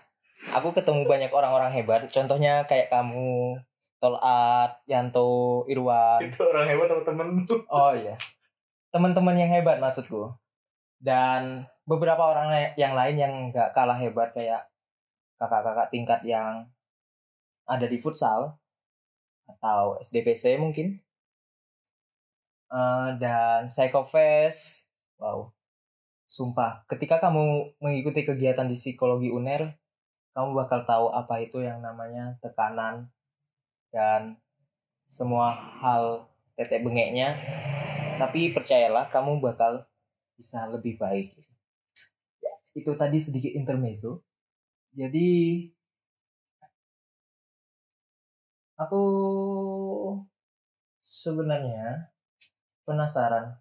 aku 0.48 0.72
ketemu 0.72 1.04
banyak 1.04 1.32
orang-orang 1.32 1.72
hebat. 1.76 2.08
Contohnya 2.08 2.64
kayak 2.64 2.88
kamu 2.88 3.60
Tolat 4.00 4.80
Yanto 4.88 5.68
Irwan. 5.68 6.24
Itu 6.24 6.48
orang 6.48 6.72
hebat 6.72 6.88
atau 6.88 7.04
temen 7.04 7.44
oh 7.68 7.92
iya. 7.92 8.16
Teman-teman 8.88 9.36
yang 9.36 9.52
hebat 9.52 9.76
maksudku. 9.76 10.32
Dan 10.96 11.68
beberapa 11.84 12.32
orang 12.32 12.72
yang 12.80 12.96
lain 12.96 13.16
yang 13.20 13.32
nggak 13.52 13.76
kalah 13.76 14.00
hebat 14.00 14.32
kayak 14.32 14.68
kakak-kakak 15.36 15.88
tingkat 15.92 16.20
yang 16.24 16.68
ada 17.68 17.86
di 17.88 18.00
futsal 18.00 18.56
atau 19.48 20.00
SDPC 20.00 20.60
mungkin 20.60 21.00
Eh, 22.70 23.08
dan 23.18 23.66
Psychofest 23.66 24.86
wow. 25.18 25.50
Sumpah 26.30 26.86
ketika 26.86 27.18
kamu 27.18 27.74
mengikuti 27.82 28.22
kegiatan 28.22 28.70
di 28.70 28.78
psikologi 28.78 29.34
UNER 29.34 29.74
kamu 30.30 30.54
bakal 30.54 30.86
tahu 30.86 31.06
apa 31.10 31.42
itu 31.42 31.58
yang 31.58 31.82
namanya 31.82 32.38
tekanan 32.38 33.10
dan 33.90 34.38
semua 35.10 35.58
hal 35.82 36.30
tetek 36.54 36.86
bengeknya. 36.86 37.34
Tapi 38.22 38.54
percayalah 38.54 39.10
kamu 39.10 39.42
bakal 39.42 39.82
bisa 40.38 40.70
lebih 40.70 40.94
baik. 41.02 41.34
Ya, 42.38 42.54
itu 42.78 42.94
tadi 42.94 43.18
sedikit 43.18 43.50
intermezzo. 43.50 44.22
Jadi 44.94 45.66
aku 48.78 49.02
sebenarnya 51.02 52.09
penasaran. 52.90 53.54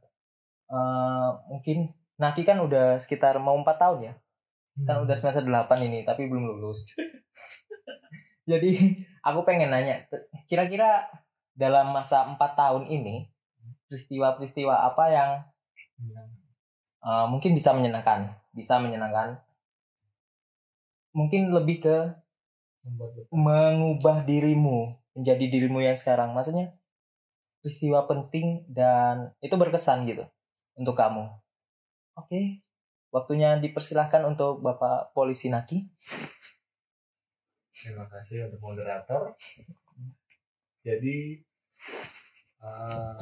Eh, 0.74 1.30
mungkin 1.54 1.94
Naki 2.18 2.42
kan 2.44 2.58
udah 2.66 2.98
sekitar 2.98 3.38
mau 3.38 3.54
empat 3.54 3.78
tahun 3.78 4.00
ya? 4.10 4.14
Kan 4.90 5.06
udah 5.06 5.16
semester 5.16 5.46
8 5.46 5.86
ini 5.86 6.02
tapi 6.02 6.26
belum 6.26 6.58
lulus. 6.58 6.90
Jadi 8.50 8.98
aku 9.22 9.46
pengen 9.46 9.70
nanya 9.70 10.10
kira-kira 10.50 11.06
dalam 11.54 11.94
masa 11.94 12.26
empat 12.26 12.58
tahun 12.58 12.90
ini 12.90 13.30
peristiwa-peristiwa 13.86 14.74
apa 14.74 15.06
yang 15.14 15.30
eh, 17.06 17.26
mungkin 17.30 17.54
bisa 17.54 17.78
menyenangkan 17.78 18.40
bisa 18.54 18.82
menyenangkan? 18.82 19.40
Mungkin 21.14 21.54
lebih 21.54 21.86
ke 21.86 21.98
mengubah 23.34 24.26
dirimu 24.26 24.98
menjadi 25.14 25.46
dirimu 25.50 25.80
yang 25.84 25.98
sekarang. 25.98 26.34
Maksudnya 26.34 26.74
peristiwa 27.60 28.08
penting 28.08 28.66
dan 28.72 29.36
itu 29.44 29.56
berkesan 29.56 30.08
gitu 30.08 30.28
untuk 30.80 30.96
kamu 30.96 31.28
oke 32.16 32.40
waktunya 33.10 33.60
dipersilahkan 33.60 34.24
untuk 34.28 34.64
bapak 34.64 35.12
polisi 35.12 35.52
Naki 35.52 35.88
Terima 37.80 38.04
kasih 38.12 38.52
untuk 38.52 38.60
moderator. 38.60 39.40
Jadi 40.84 41.40
eh, 42.60 43.22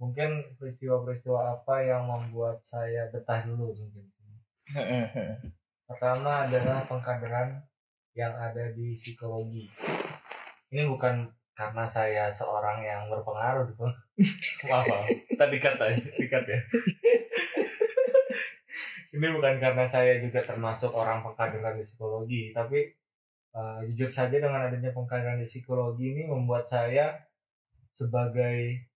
mungkin 0.00 0.56
peristiwa-peristiwa 0.56 1.60
apa 1.60 1.84
yang 1.84 2.08
membuat 2.08 2.64
saya 2.64 3.12
betah 3.12 3.44
dulu 3.44 3.76
mungkin. 3.76 4.08
Pertama 5.88 6.48
adalah 6.48 6.88
pengkaderan 6.88 7.68
yang 8.16 8.32
ada 8.32 8.72
di 8.72 8.96
psikologi. 8.96 9.68
Ini 10.72 10.88
bukan 10.88 11.28
karena 11.58 11.90
saya 11.90 12.30
seorang 12.30 12.86
yang 12.86 13.10
berpengaruh 13.10 13.66
di 13.66 13.74
maaf, 14.70 14.86
maaf. 14.86 15.06
Tadi 15.34 15.56
kata 15.58 15.90
dikat 16.14 16.44
ya. 16.46 16.60
Ini 19.18 19.26
bukan 19.34 19.58
karena 19.58 19.82
saya 19.82 20.22
juga 20.22 20.46
termasuk 20.46 20.94
orang 20.94 21.26
pengkaderan 21.26 21.74
di 21.74 21.82
psikologi, 21.82 22.54
tapi 22.54 22.94
eh, 23.58 23.78
jujur 23.90 24.06
saja 24.06 24.38
dengan 24.38 24.70
adanya 24.70 24.94
pengkaderan 24.94 25.42
di 25.42 25.50
psikologi 25.50 26.14
ini 26.14 26.30
membuat 26.30 26.70
saya 26.70 27.26
sebagai 27.98 28.86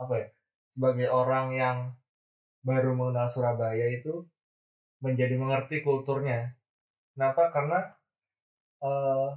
apa 0.00 0.14
ya? 0.16 0.28
Sebagai 0.72 1.08
orang 1.12 1.46
yang 1.52 1.76
baru 2.64 2.96
mengenal 2.96 3.28
Surabaya 3.28 3.92
itu 3.92 4.24
menjadi 5.04 5.36
mengerti 5.36 5.84
kulturnya. 5.84 6.56
Kenapa? 7.12 7.52
Karena 7.52 7.84
eh, 8.80 9.28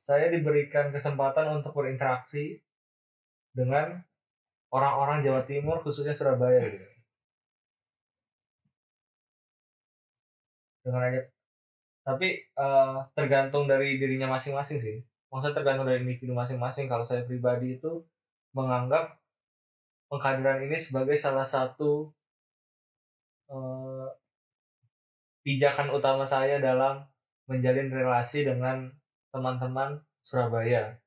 saya 0.00 0.32
diberikan 0.32 0.90
kesempatan 0.90 1.60
untuk 1.60 1.76
berinteraksi 1.76 2.64
dengan 3.52 4.00
orang-orang 4.72 5.20
Jawa 5.26 5.42
Timur, 5.44 5.84
khususnya 5.84 6.16
Surabaya. 6.16 6.72
Gitu. 6.72 6.88
Dengan 10.80 11.02
aja, 11.12 11.20
tapi 12.00 12.40
eh, 12.40 12.96
tergantung 13.12 13.68
dari 13.68 14.00
dirinya 14.00 14.32
masing-masing 14.32 14.80
sih. 14.80 14.96
Maksudnya 15.28 15.56
tergantung 15.62 15.86
dari 15.86 16.02
individu 16.02 16.32
masing-masing. 16.32 16.88
Kalau 16.88 17.04
saya 17.04 17.22
pribadi 17.28 17.76
itu 17.78 18.02
menganggap 18.56 19.20
pengkaderan 20.10 20.64
ini 20.66 20.74
sebagai 20.80 21.14
salah 21.20 21.44
satu 21.46 22.10
eh, 23.52 24.08
pijakan 25.44 25.92
utama 25.92 26.24
saya 26.24 26.58
dalam 26.58 27.04
menjalin 27.50 27.90
relasi 27.90 28.46
dengan 28.46 28.99
teman-teman 29.30 29.98
Surabaya. 30.22 30.98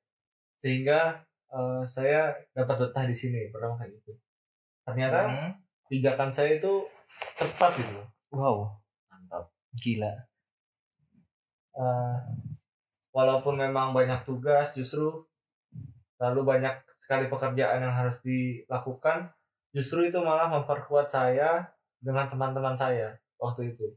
Sehingga 0.60 1.24
eh, 1.54 1.84
saya 1.86 2.34
dapat 2.58 2.90
betah 2.90 3.06
di 3.06 3.14
sini 3.14 3.54
pertama 3.54 3.78
kayak 3.78 3.94
gitu. 4.02 4.18
Ternyata 4.84 5.20
Hmm. 5.30 5.52
pijakan 5.88 6.34
saya 6.34 6.58
itu 6.58 6.88
tepat 7.38 7.78
gitu. 7.78 8.02
Wow. 8.34 8.82
Mantap. 9.12 9.54
Gila. 9.78 10.14
Eh, 11.74 12.18
walaupun 13.14 13.56
memang 13.58 13.94
banyak 13.94 14.26
tugas 14.26 14.74
justru 14.74 15.26
lalu 16.18 16.42
banyak 16.46 16.74
sekali 17.02 17.30
pekerjaan 17.30 17.84
yang 17.84 17.94
harus 17.94 18.24
dilakukan 18.26 19.30
justru 19.76 20.08
itu 20.08 20.18
malah 20.22 20.50
memperkuat 20.50 21.10
saya 21.12 21.70
dengan 22.02 22.30
teman-teman 22.30 22.74
saya 22.74 23.14
waktu 23.38 23.76
itu. 23.78 23.94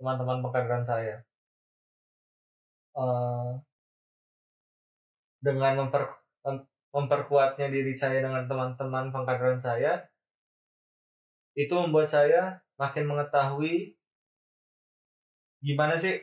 Teman-teman 0.00 0.40
pengkaderan 0.40 0.86
saya 0.86 1.20
Eh, 2.98 3.50
dengan 5.38 5.72
memper, 5.78 6.18
mem- 6.42 6.66
memperkuatnya 6.90 7.70
diri 7.70 7.94
saya 7.94 8.18
dengan 8.18 8.50
teman-teman 8.50 9.14
pengkaderan 9.14 9.62
saya 9.62 10.02
itu 11.54 11.70
membuat 11.78 12.10
saya 12.10 12.58
makin 12.74 13.06
mengetahui 13.06 13.94
gimana 15.62 15.94
sih 15.98 16.22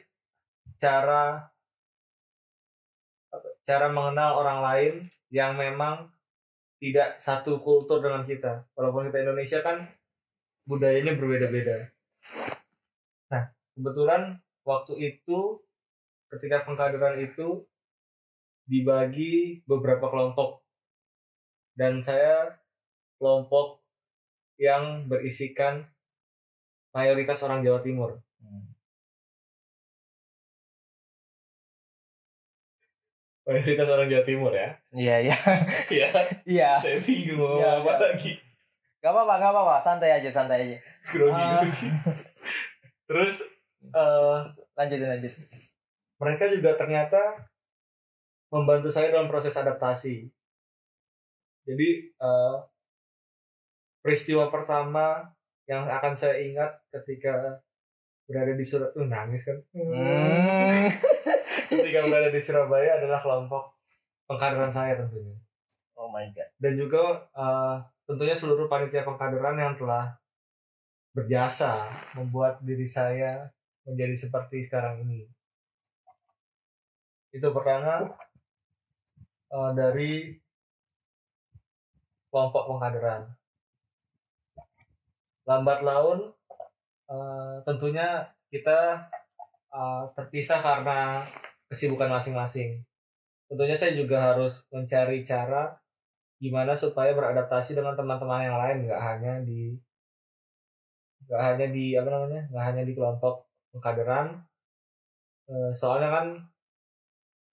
cara 0.79 1.47
cara 3.63 3.87
mengenal 3.91 4.39
orang 4.39 4.59
lain 4.63 4.93
yang 5.31 5.55
memang 5.55 6.11
tidak 6.79 7.19
satu 7.19 7.63
kultur 7.63 8.03
dengan 8.03 8.27
kita. 8.27 8.67
Walaupun 8.75 9.07
kita 9.11 9.23
Indonesia 9.23 9.59
kan 9.63 9.87
budayanya 10.67 11.15
berbeda-beda. 11.15 11.87
Nah 13.31 13.43
kebetulan 13.75 14.39
waktu 14.63 14.93
itu 14.99 15.64
ketika 16.33 16.65
pengkaderan 16.65 17.21
itu 17.21 17.63
dibagi 18.65 19.61
beberapa 19.69 20.09
kelompok. 20.09 20.61
Dan 21.75 21.99
saya 21.99 22.55
kelompok 23.19 23.83
yang 24.55 25.05
berisikan 25.05 25.83
mayoritas 26.95 27.43
orang 27.43 27.61
Jawa 27.61 27.83
Timur. 27.83 28.23
Hmm. 28.39 28.71
mayoritas 33.45 33.85
orang 33.85 34.09
Jawa 34.09 34.23
Timur 34.25 34.51
ya? 34.55 34.69
Iya 34.89 35.15
iya. 35.29 35.35
Iya, 35.91 36.07
iya. 36.49 36.69
Saya 36.81 36.97
bingung 37.03 37.37
mau 37.37 37.61
Iya, 37.61 37.69
apa 37.83 37.91
iya. 37.93 37.99
lagi. 38.09 38.31
gak 39.05 39.11
apa-apa 39.13 39.33
gak 39.37 39.51
apa-apa. 39.53 39.75
Santai 39.85 40.09
aja 40.17 40.29
santai 40.33 40.57
aja. 40.65 40.77
Grogi 41.05 41.43
grogi. 41.61 41.87
Terus 43.05 43.33
eh, 43.85 44.35
lanjutin 44.73 45.05
lanjutin 45.05 45.45
mereka 46.21 46.47
juga 46.51 46.79
ternyata 46.79 47.47
membantu 48.53 48.89
saya 48.93 49.11
dalam 49.11 49.27
proses 49.27 49.55
adaptasi. 49.55 50.29
Jadi 51.65 51.89
eh, 52.13 52.57
peristiwa 54.05 54.53
pertama 54.53 55.33
yang 55.65 55.89
akan 55.89 56.13
saya 56.13 56.37
ingat 56.45 56.77
ketika 56.93 57.57
berada 58.29 58.53
di 58.53 58.65
Surabaya, 58.65 59.01
uh, 59.01 59.07
nangis 59.09 59.41
kan? 59.45 59.57
Hmm. 59.73 60.89
ketika 61.73 61.99
berada 62.05 62.29
di 62.29 62.41
Surabaya 62.41 63.01
adalah 63.01 63.17
kelompok 63.21 63.73
pengkaderan 64.29 64.73
saya 64.73 64.97
tentunya. 64.97 65.37
oh 65.95 66.09
my 66.11 66.27
god 66.33 66.49
dan 66.59 66.73
juga 66.75 67.23
eh, 67.33 67.75
tentunya 68.05 68.35
seluruh 68.37 68.69
panitia 68.69 69.05
pengkaderan 69.05 69.57
yang 69.57 69.73
telah 69.77 70.13
berjasa 71.15 71.87
membuat 72.19 72.59
diri 72.61 72.85
saya 72.85 73.49
menjadi 73.87 74.27
seperti 74.27 74.65
sekarang 74.65 75.05
ini. 75.07 75.23
Itu 77.35 77.47
pertama 77.51 78.15
eh, 79.51 79.71
dari 79.75 80.11
kelompok 82.31 82.63
pengkaderan. 82.71 83.21
Lambat 85.45 85.79
laun 85.85 86.35
Eh, 87.05 87.55
tentunya 87.67 88.25
kita 88.49 89.05
eh, 89.73 90.03
terpisah 90.17 90.59
karena 90.61 90.99
kesibukan 91.69 92.09
masing-masing. 92.09 92.81
Tentunya 93.49 93.75
saya 93.77 93.93
juga 93.93 94.17
harus 94.33 94.65
mencari 94.73 95.21
cara 95.21 95.77
gimana 96.41 96.73
supaya 96.73 97.13
beradaptasi 97.17 97.77
dengan 97.77 97.93
teman-teman 97.99 98.41
yang 98.47 98.57
lain, 98.61 98.77
nggak 98.89 99.01
hanya 99.09 99.33
di 99.47 99.77
nggak 101.25 101.41
hanya 101.47 101.65
di 101.75 101.85
apa 101.99 102.09
namanya, 102.09 102.41
nggak 102.49 102.65
hanya 102.69 102.83
di 102.89 102.93
kelompok 102.97 103.35
pengkaderan. 103.73 104.27
Soalnya 105.77 106.09
kan 106.09 106.25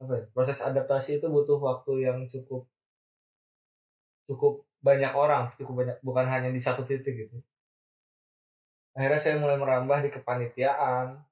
apa 0.03 0.13
ya, 0.19 0.25
proses 0.35 0.59
adaptasi 0.59 1.23
itu 1.23 1.27
butuh 1.31 1.63
waktu 1.63 2.11
yang 2.11 2.19
cukup 2.27 2.67
cukup 4.27 4.67
banyak 4.83 5.13
orang, 5.15 5.55
cukup 5.55 5.87
banyak, 5.87 5.97
bukan 6.03 6.27
hanya 6.27 6.51
di 6.51 6.59
satu 6.59 6.83
titik 6.83 7.15
gitu. 7.15 7.39
Akhirnya 8.99 9.21
saya 9.23 9.39
mulai 9.39 9.57
merambah 9.57 10.05
di 10.05 10.11
kepanitiaan 10.11 11.23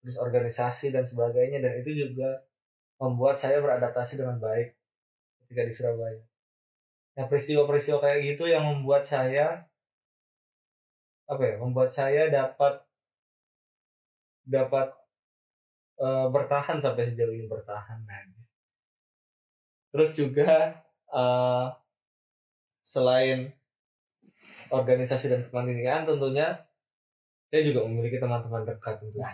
terus 0.00 0.22
organisasi 0.22 0.94
dan 0.94 1.02
sebagainya 1.02 1.58
dan 1.58 1.82
itu 1.82 1.90
juga 2.06 2.46
membuat 3.02 3.36
saya 3.36 3.58
beradaptasi 3.58 4.22
dengan 4.22 4.38
baik 4.38 4.70
ketika 5.42 5.62
di 5.66 5.72
Surabaya. 5.74 6.22
Nah 7.18 7.26
peristiwa-peristiwa 7.26 7.98
kayak 7.98 8.20
gitu 8.22 8.46
yang 8.46 8.64
membuat 8.64 9.02
saya 9.02 9.66
apa 11.26 11.42
ya 11.42 11.54
membuat 11.58 11.90
saya 11.90 12.30
dapat 12.30 12.86
dapat 14.46 14.94
eh, 16.00 16.26
bertahan 16.32 16.78
sampai 16.84 17.04
sejauh 17.08 17.32
ini 17.32 17.46
bertahan 17.48 18.04
najis. 18.04 18.46
terus 19.92 20.12
juga 20.18 20.82
eh, 21.10 21.66
selain 22.86 23.50
organisasi 24.70 25.26
dan 25.30 25.40
kepanitiaan 25.46 26.06
tentunya 26.06 26.66
saya 27.50 27.62
juga 27.62 27.86
memiliki 27.86 28.18
teman-teman 28.18 28.66
dekat 28.66 28.98
tentunya. 29.00 29.30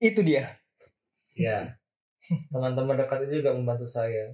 Itu 0.00 0.20
dia. 0.24 0.56
Ya, 1.36 1.76
teman-teman 2.52 2.96
dekat 2.96 3.28
itu 3.28 3.44
juga 3.44 3.52
membantu 3.52 3.86
saya. 3.88 4.32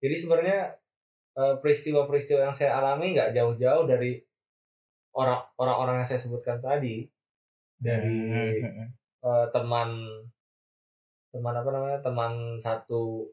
Jadi 0.00 0.14
sebenarnya 0.16 0.76
eh, 1.36 1.54
peristiwa-peristiwa 1.60 2.40
yang 2.50 2.56
saya 2.56 2.76
alami 2.76 3.16
nggak 3.16 3.32
jauh-jauh 3.36 3.84
dari 3.88 4.20
orang 5.16 5.42
orang-orang 5.58 5.94
yang 6.04 6.08
saya 6.08 6.20
sebutkan 6.22 6.62
tadi, 6.62 7.08
dari 7.80 8.60
Hmm, 8.60 8.92
eh, 9.24 9.46
teman 9.54 9.90
teman 11.30 11.54
apa 11.54 11.70
namanya 11.70 11.98
teman 12.02 12.58
satu 12.58 13.30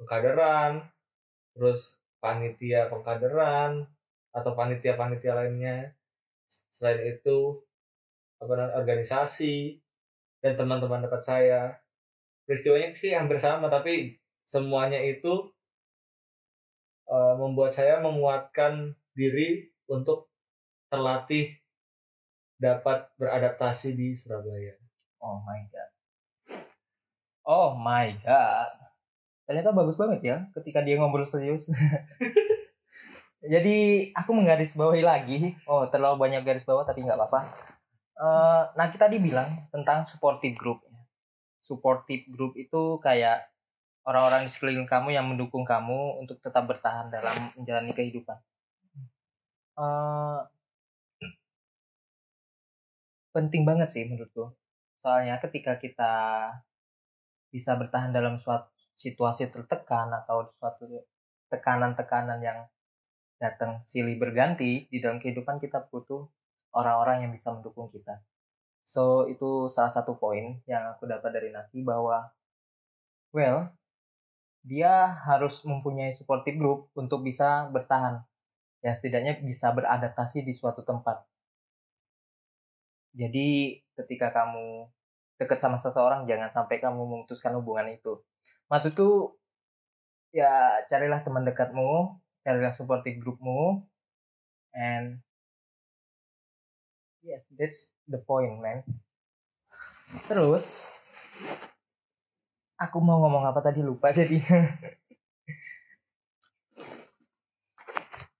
pengkaderan, 0.00 0.88
terus 1.52 2.00
panitia 2.20 2.88
pengkaderan 2.88 3.84
atau 4.32 4.52
panitia-panitia 4.56 5.32
lainnya. 5.36 5.92
Selain 6.48 7.00
itu 7.16 7.60
apa 8.40 8.52
namanya 8.52 8.76
organisasi 8.80 9.80
dan 10.44 10.54
teman-teman 10.56 11.04
dekat 11.04 11.22
saya. 11.24 11.62
Peristiwanya 12.46 12.94
sih 12.94 13.12
hampir 13.12 13.42
sama 13.42 13.66
tapi 13.66 14.16
semuanya 14.46 15.00
itu 15.02 15.50
eh, 17.10 17.34
membuat 17.36 17.72
saya 17.74 17.98
menguatkan 18.00 18.94
diri 19.16 19.66
untuk 19.90 20.28
terlatih 20.92 21.56
dapat 22.56 23.10
beradaptasi 23.20 23.92
di 23.92 24.16
Surabaya. 24.16 24.85
Oh 25.26 25.42
my 25.42 25.60
god. 25.74 25.90
Oh 27.42 27.74
my 27.74 28.14
god. 28.22 28.70
Ternyata 29.46 29.74
bagus 29.74 29.98
banget 29.98 30.20
ya 30.22 30.36
ketika 30.54 30.86
dia 30.86 31.02
ngobrol 31.02 31.26
serius. 31.26 31.66
Jadi 33.52 34.10
aku 34.14 34.30
menggarisbawahi 34.30 35.02
lagi. 35.02 35.58
Oh 35.66 35.90
terlalu 35.90 36.30
banyak 36.30 36.46
garis 36.46 36.62
bawah 36.62 36.86
tapi 36.86 37.02
nggak 37.02 37.18
apa-apa. 37.18 37.40
Eh, 38.16 38.62
nah 38.78 38.86
kita 38.94 39.10
dibilang 39.10 39.66
tentang 39.74 40.06
supportive 40.06 40.54
group. 40.54 40.86
Supportive 41.58 42.30
group 42.30 42.54
itu 42.54 43.02
kayak 43.02 43.50
orang-orang 44.06 44.46
di 44.46 44.50
sekeliling 44.54 44.86
kamu 44.86 45.18
yang 45.18 45.26
mendukung 45.26 45.66
kamu 45.66 46.22
untuk 46.22 46.38
tetap 46.38 46.70
bertahan 46.70 47.10
dalam 47.10 47.50
menjalani 47.58 47.90
kehidupan. 47.90 48.38
Eh, 49.76 50.40
penting 53.36 53.62
banget 53.68 53.88
sih 53.92 54.06
menurutku. 54.08 54.54
Soalnya 55.00 55.38
ketika 55.40 55.76
kita 55.76 56.12
bisa 57.52 57.72
bertahan 57.76 58.12
dalam 58.12 58.36
suatu 58.40 58.68
situasi 58.96 59.52
tertekan 59.52 60.08
atau 60.24 60.48
suatu 60.56 60.88
tekanan-tekanan 61.52 62.40
yang 62.40 62.58
datang 63.36 63.84
silih 63.84 64.16
berganti 64.16 64.88
di 64.88 64.98
dalam 64.98 65.20
kehidupan 65.20 65.60
kita 65.60 65.84
butuh 65.92 66.24
orang-orang 66.72 67.28
yang 67.28 67.32
bisa 67.36 67.52
mendukung 67.52 67.92
kita. 67.92 68.24
So 68.86 69.28
itu 69.28 69.68
salah 69.68 69.92
satu 69.92 70.16
poin 70.16 70.64
yang 70.64 70.96
aku 70.96 71.04
dapat 71.04 71.30
dari 71.36 71.52
Naki 71.52 71.84
bahwa 71.84 72.32
well 73.36 73.68
dia 74.66 75.12
harus 75.28 75.62
mempunyai 75.62 76.16
supportive 76.16 76.56
group 76.58 76.90
untuk 76.96 77.22
bisa 77.22 77.68
bertahan 77.70 78.24
ya 78.80 78.96
setidaknya 78.96 79.42
bisa 79.42 79.70
beradaptasi 79.74 80.42
di 80.46 80.54
suatu 80.56 80.86
tempat. 80.86 81.22
Jadi 83.16 83.80
ketika 83.96 84.30
kamu 84.32 84.92
dekat 85.36 85.60
sama 85.60 85.76
seseorang 85.76 86.24
jangan 86.24 86.48
sampai 86.52 86.80
kamu 86.80 87.04
memutuskan 87.04 87.52
hubungan 87.56 87.88
itu. 87.92 88.20
Maksudku 88.68 89.36
ya 90.32 90.80
carilah 90.88 91.20
teman 91.24 91.44
dekatmu, 91.44 92.20
carilah 92.44 92.72
supportive 92.76 93.20
groupmu, 93.20 93.84
and 94.76 95.20
yes 97.24 97.44
that's 97.56 97.92
the 98.08 98.18
point 98.20 98.60
man. 98.60 98.84
Terus 100.28 100.88
aku 102.80 103.00
mau 103.00 103.20
ngomong 103.24 103.44
apa 103.48 103.60
tadi 103.60 103.80
lupa 103.84 104.12
jadi. 104.12 104.40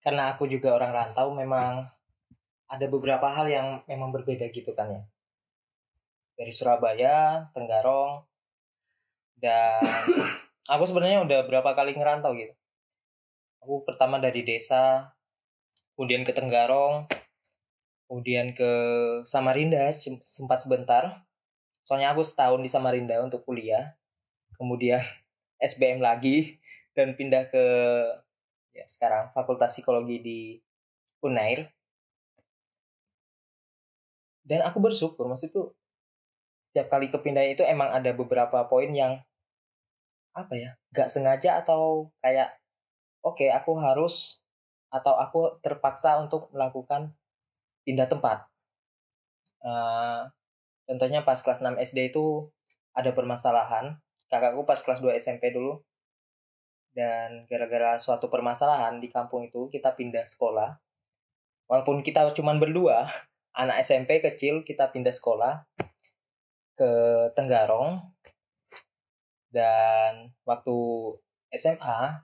Karena 0.07 0.31
aku 0.31 0.47
juga 0.47 0.71
orang 0.71 0.95
rantau 0.95 1.35
memang 1.35 1.83
ada 2.71 2.87
beberapa 2.87 3.27
hal 3.27 3.51
yang 3.51 3.83
memang 3.90 4.14
berbeda 4.14 4.47
gitu 4.55 4.71
kan 4.75 4.90
ya 4.90 5.03
dari 6.37 6.53
Surabaya, 6.53 7.49
Tenggarong, 7.57 8.22
dan 9.40 9.81
aku 10.72 10.85
sebenarnya 10.85 11.25
udah 11.25 11.40
berapa 11.49 11.72
kali 11.72 11.96
ngerantau 11.96 12.37
gitu. 12.37 12.53
Aku 13.64 13.83
pertama 13.83 14.20
dari 14.20 14.44
desa, 14.44 15.16
kemudian 15.96 16.22
ke 16.22 16.33
Tenggarong, 16.37 17.09
kemudian 18.07 18.53
ke 18.53 18.70
Samarinda 19.25 19.96
sem- 19.96 20.22
sempat 20.22 20.62
sebentar. 20.62 21.25
Soalnya 21.88 22.12
aku 22.12 22.22
setahun 22.22 22.61
di 22.62 22.70
Samarinda 22.70 23.18
untuk 23.25 23.42
kuliah, 23.42 23.96
kemudian 24.61 25.01
SBM 25.72 26.05
lagi 26.05 26.61
dan 26.92 27.16
pindah 27.16 27.49
ke 27.49 27.64
ya 28.77 28.85
sekarang 28.85 29.33
Fakultas 29.33 29.72
Psikologi 29.72 30.20
di 30.20 30.40
Unair. 31.25 31.72
Dan 34.46 34.62
aku 34.62 34.79
bersyukur, 34.79 35.27
maksudku 35.27 35.75
setiap 36.76 36.92
kali 36.92 37.08
kepindahan 37.08 37.56
itu 37.56 37.64
emang 37.64 37.88
ada 37.88 38.12
beberapa 38.12 38.68
poin 38.68 38.92
yang 38.92 39.16
apa 40.36 40.52
ya 40.52 40.76
nggak 40.92 41.08
sengaja 41.08 41.64
atau 41.64 42.12
kayak 42.20 42.52
oke 43.24 43.48
aku 43.48 43.80
harus 43.80 44.44
atau 44.92 45.16
aku 45.16 45.56
terpaksa 45.64 46.20
untuk 46.20 46.52
melakukan 46.52 47.16
pindah 47.88 48.04
tempat. 48.12 48.44
Eh, 49.64 50.20
contohnya 50.84 51.24
pas 51.24 51.40
kelas 51.40 51.64
6 51.64 51.80
SD 51.80 52.12
itu 52.12 52.52
ada 52.92 53.08
permasalahan. 53.16 53.96
Kakakku 54.28 54.68
pas 54.68 54.76
kelas 54.76 55.00
2 55.00 55.16
SMP 55.16 55.56
dulu. 55.56 55.80
Dan 56.92 57.48
gara-gara 57.48 57.96
suatu 57.96 58.28
permasalahan 58.28 59.00
di 59.00 59.08
kampung 59.08 59.48
itu 59.48 59.72
kita 59.72 59.96
pindah 59.96 60.28
sekolah. 60.28 60.76
Walaupun 61.72 62.04
kita 62.04 62.36
cuma 62.36 62.52
berdua 62.52 63.08
anak 63.64 63.80
SMP 63.80 64.20
kecil 64.20 64.60
kita 64.60 64.92
pindah 64.92 65.16
sekolah 65.16 65.64
ke 66.76 66.90
Tenggarong 67.32 68.04
dan 69.50 70.36
waktu 70.44 70.76
SMA 71.56 72.20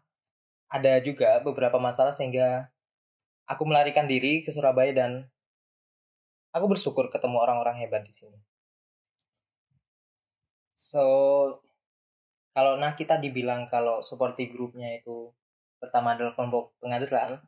ada 0.68 0.92
juga 1.00 1.40
beberapa 1.40 1.80
masalah 1.80 2.12
sehingga 2.12 2.68
aku 3.48 3.64
melarikan 3.64 4.04
diri 4.04 4.44
ke 4.44 4.52
Surabaya 4.52 4.92
dan 4.92 5.28
aku 6.52 6.68
bersyukur 6.68 7.08
ketemu 7.08 7.40
orang-orang 7.40 7.80
hebat 7.80 8.04
di 8.04 8.12
sini. 8.12 8.38
So 10.76 11.04
kalau 12.52 12.76
nah 12.76 12.92
kita 12.92 13.16
dibilang 13.16 13.72
kalau 13.72 14.04
supporting 14.04 14.52
grupnya 14.52 15.00
itu 15.00 15.32
pertama 15.80 16.12
adalah 16.12 16.36
kelompok 16.36 16.76
pengadilan, 16.84 17.40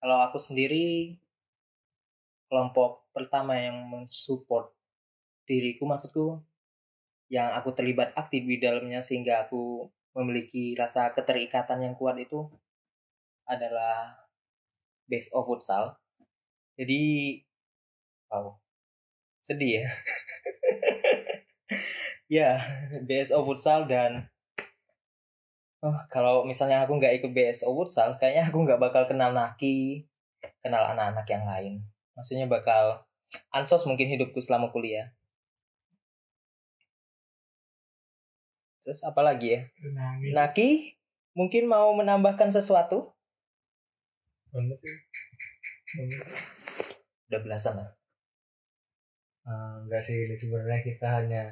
kalau 0.00 0.16
aku 0.24 0.40
sendiri 0.40 1.16
kelompok 2.48 3.04
pertama 3.12 3.54
yang 3.60 3.84
mensupport 3.86 4.72
diriku 5.50 5.82
maksudku 5.82 6.38
yang 7.26 7.50
aku 7.58 7.74
terlibat 7.74 8.14
aktif 8.14 8.46
di 8.46 8.62
dalamnya 8.62 9.02
sehingga 9.02 9.50
aku 9.50 9.90
memiliki 10.14 10.78
rasa 10.78 11.10
keterikatan 11.10 11.82
yang 11.82 11.94
kuat 11.98 12.18
itu 12.22 12.46
adalah 13.50 14.14
base 15.10 15.30
of 15.34 15.46
futsal. 15.46 15.98
Jadi 16.78 17.02
Wow. 18.30 18.62
Sedih 19.42 19.82
ya. 19.82 19.86
ya, 22.38 22.50
BSO 23.02 23.42
futsal 23.42 23.90
dan 23.90 24.30
oh, 25.82 25.98
kalau 26.06 26.46
misalnya 26.46 26.86
aku 26.86 26.94
nggak 26.94 27.18
ikut 27.18 27.34
BSO 27.34 27.74
futsal, 27.74 28.14
kayaknya 28.22 28.46
aku 28.46 28.62
nggak 28.62 28.78
bakal 28.78 29.02
kenal 29.10 29.34
Naki, 29.34 30.06
kenal 30.62 30.94
anak-anak 30.94 31.26
yang 31.26 31.42
lain. 31.42 31.72
Maksudnya 32.14 32.46
bakal 32.46 33.02
ansos 33.50 33.82
mungkin 33.90 34.06
hidupku 34.06 34.38
selama 34.38 34.70
kuliah. 34.70 35.10
Terus 38.80 39.04
apa 39.04 39.20
lagi 39.20 39.56
ya? 39.56 39.60
Naki 40.32 40.96
mungkin 41.36 41.68
mau 41.68 41.92
menambahkan 41.92 42.48
sesuatu? 42.48 43.12
Udah 47.28 47.40
belasan 47.44 47.84
lah. 47.84 47.90
Uh, 49.40 49.82
enggak 49.88 50.04
sih 50.04 50.28
ini 50.28 50.36
sebenarnya 50.36 50.80
kita 50.84 51.06
hanya 51.10 51.42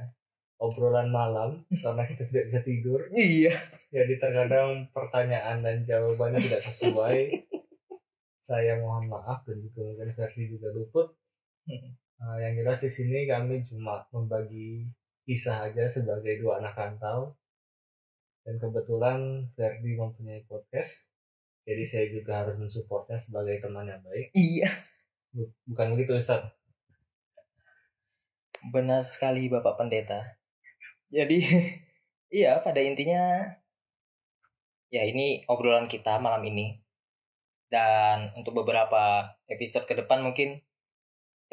obrolan 0.61 1.09
malam 1.09 1.64
karena 1.83 2.05
kita 2.05 2.29
tidak 2.29 2.45
bisa 2.53 2.61
tidur. 2.64 3.01
Iya. 3.14 3.55
Jadi 3.95 4.14
terkadang 4.21 4.91
pertanyaan 4.93 5.64
dan 5.64 5.87
jawabannya 5.88 6.41
tidak 6.43 6.62
sesuai. 6.64 7.49
Saya 8.43 8.81
mohon 8.81 9.12
maaf 9.12 9.45
dan 9.45 9.61
juga 9.61 9.85
mungkin 9.85 10.17
versi 10.17 10.49
juga 10.49 10.73
luput. 10.73 11.12
Uh, 12.19 12.37
yang 12.41 12.57
jelas 12.59 12.81
di 12.81 12.91
sini 12.91 13.29
kami 13.29 13.62
cuma 13.69 14.03
membagi 14.11 14.88
kisah 15.29 15.69
aja 15.69 15.85
sebagai 15.93 16.41
dua 16.41 16.64
anak 16.64 16.73
rantau. 16.73 17.37
Dan 18.49 18.57
kebetulan 18.57 19.45
Ferdi 19.53 19.93
mempunyai 19.93 20.49
podcast. 20.49 21.12
Jadi 21.69 21.85
saya 21.85 22.09
juga 22.09 22.41
harus 22.41 22.57
mensupportnya 22.57 23.21
sebagai 23.21 23.61
teman 23.61 23.85
yang 23.85 24.01
baik. 24.01 24.33
Iya. 24.33 24.73
Bukan 25.69 25.93
begitu 25.93 26.17
Ustaz? 26.17 26.49
Benar 28.73 29.05
sekali 29.05 29.53
Bapak 29.53 29.77
Pendeta. 29.77 30.41
Jadi 31.12 31.45
iya 32.41 32.64
pada 32.64 32.81
intinya 32.81 33.53
ya 34.88 35.05
ini 35.05 35.45
obrolan 35.45 35.93
kita 35.93 36.17
malam 36.17 36.41
ini. 36.49 36.81
Dan 37.69 38.33
untuk 38.33 38.64
beberapa 38.64 39.29
episode 39.45 39.85
ke 39.85 39.93
depan 39.93 40.25
mungkin 40.25 40.57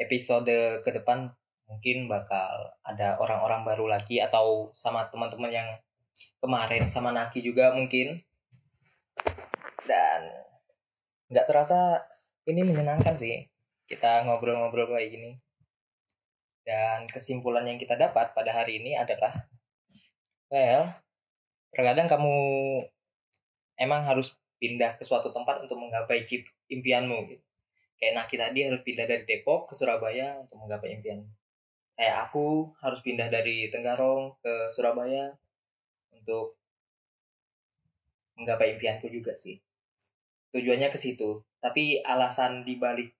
episode 0.00 0.80
ke 0.80 0.90
depan 0.96 1.28
mungkin 1.66 2.06
bakal 2.06 2.78
ada 2.86 3.18
orang-orang 3.18 3.66
baru 3.66 3.86
lagi 3.90 4.22
atau 4.22 4.70
sama 4.74 5.10
teman-teman 5.10 5.50
yang 5.50 5.68
kemarin 6.38 6.86
sama 6.86 7.10
Naki 7.10 7.42
juga 7.42 7.74
mungkin. 7.74 8.22
Dan 9.86 10.20
nggak 11.30 11.46
terasa 11.46 12.02
ini 12.46 12.62
menyenangkan 12.62 13.14
sih 13.18 13.46
kita 13.90 14.26
ngobrol-ngobrol 14.26 14.90
kayak 14.94 15.10
gini. 15.10 15.30
Dan 16.66 17.06
kesimpulan 17.06 17.66
yang 17.66 17.78
kita 17.78 17.94
dapat 17.94 18.34
pada 18.34 18.50
hari 18.50 18.82
ini 18.82 18.98
adalah 18.98 19.46
well 20.50 20.90
terkadang 21.74 22.08
kamu 22.08 22.34
emang 23.76 24.02
harus 24.06 24.32
pindah 24.56 24.96
ke 24.96 25.04
suatu 25.04 25.28
tempat 25.30 25.60
untuk 25.62 25.76
menggapai 25.76 26.24
impianmu 26.72 27.18
gitu. 27.28 27.44
kayak 28.00 28.14
Naki 28.16 28.36
tadi 28.40 28.64
harus 28.64 28.80
pindah 28.80 29.04
dari 29.04 29.24
Depok 29.28 29.68
ke 29.68 29.74
Surabaya 29.76 30.40
untuk 30.40 30.56
menggapai 30.56 30.96
impian 30.96 31.24
kayak 31.96 32.28
aku 32.28 32.70
harus 32.84 33.00
pindah 33.00 33.32
dari 33.32 33.72
Tenggarong 33.72 34.36
ke 34.44 34.68
Surabaya 34.68 35.32
untuk 36.12 36.60
menggapai 38.36 38.76
impianku 38.76 39.08
juga 39.08 39.32
sih. 39.32 39.56
Tujuannya 40.52 40.92
ke 40.92 41.00
situ 41.00 41.40
tapi 41.58 41.98
alasan 42.04 42.62
dibalik 42.62 43.10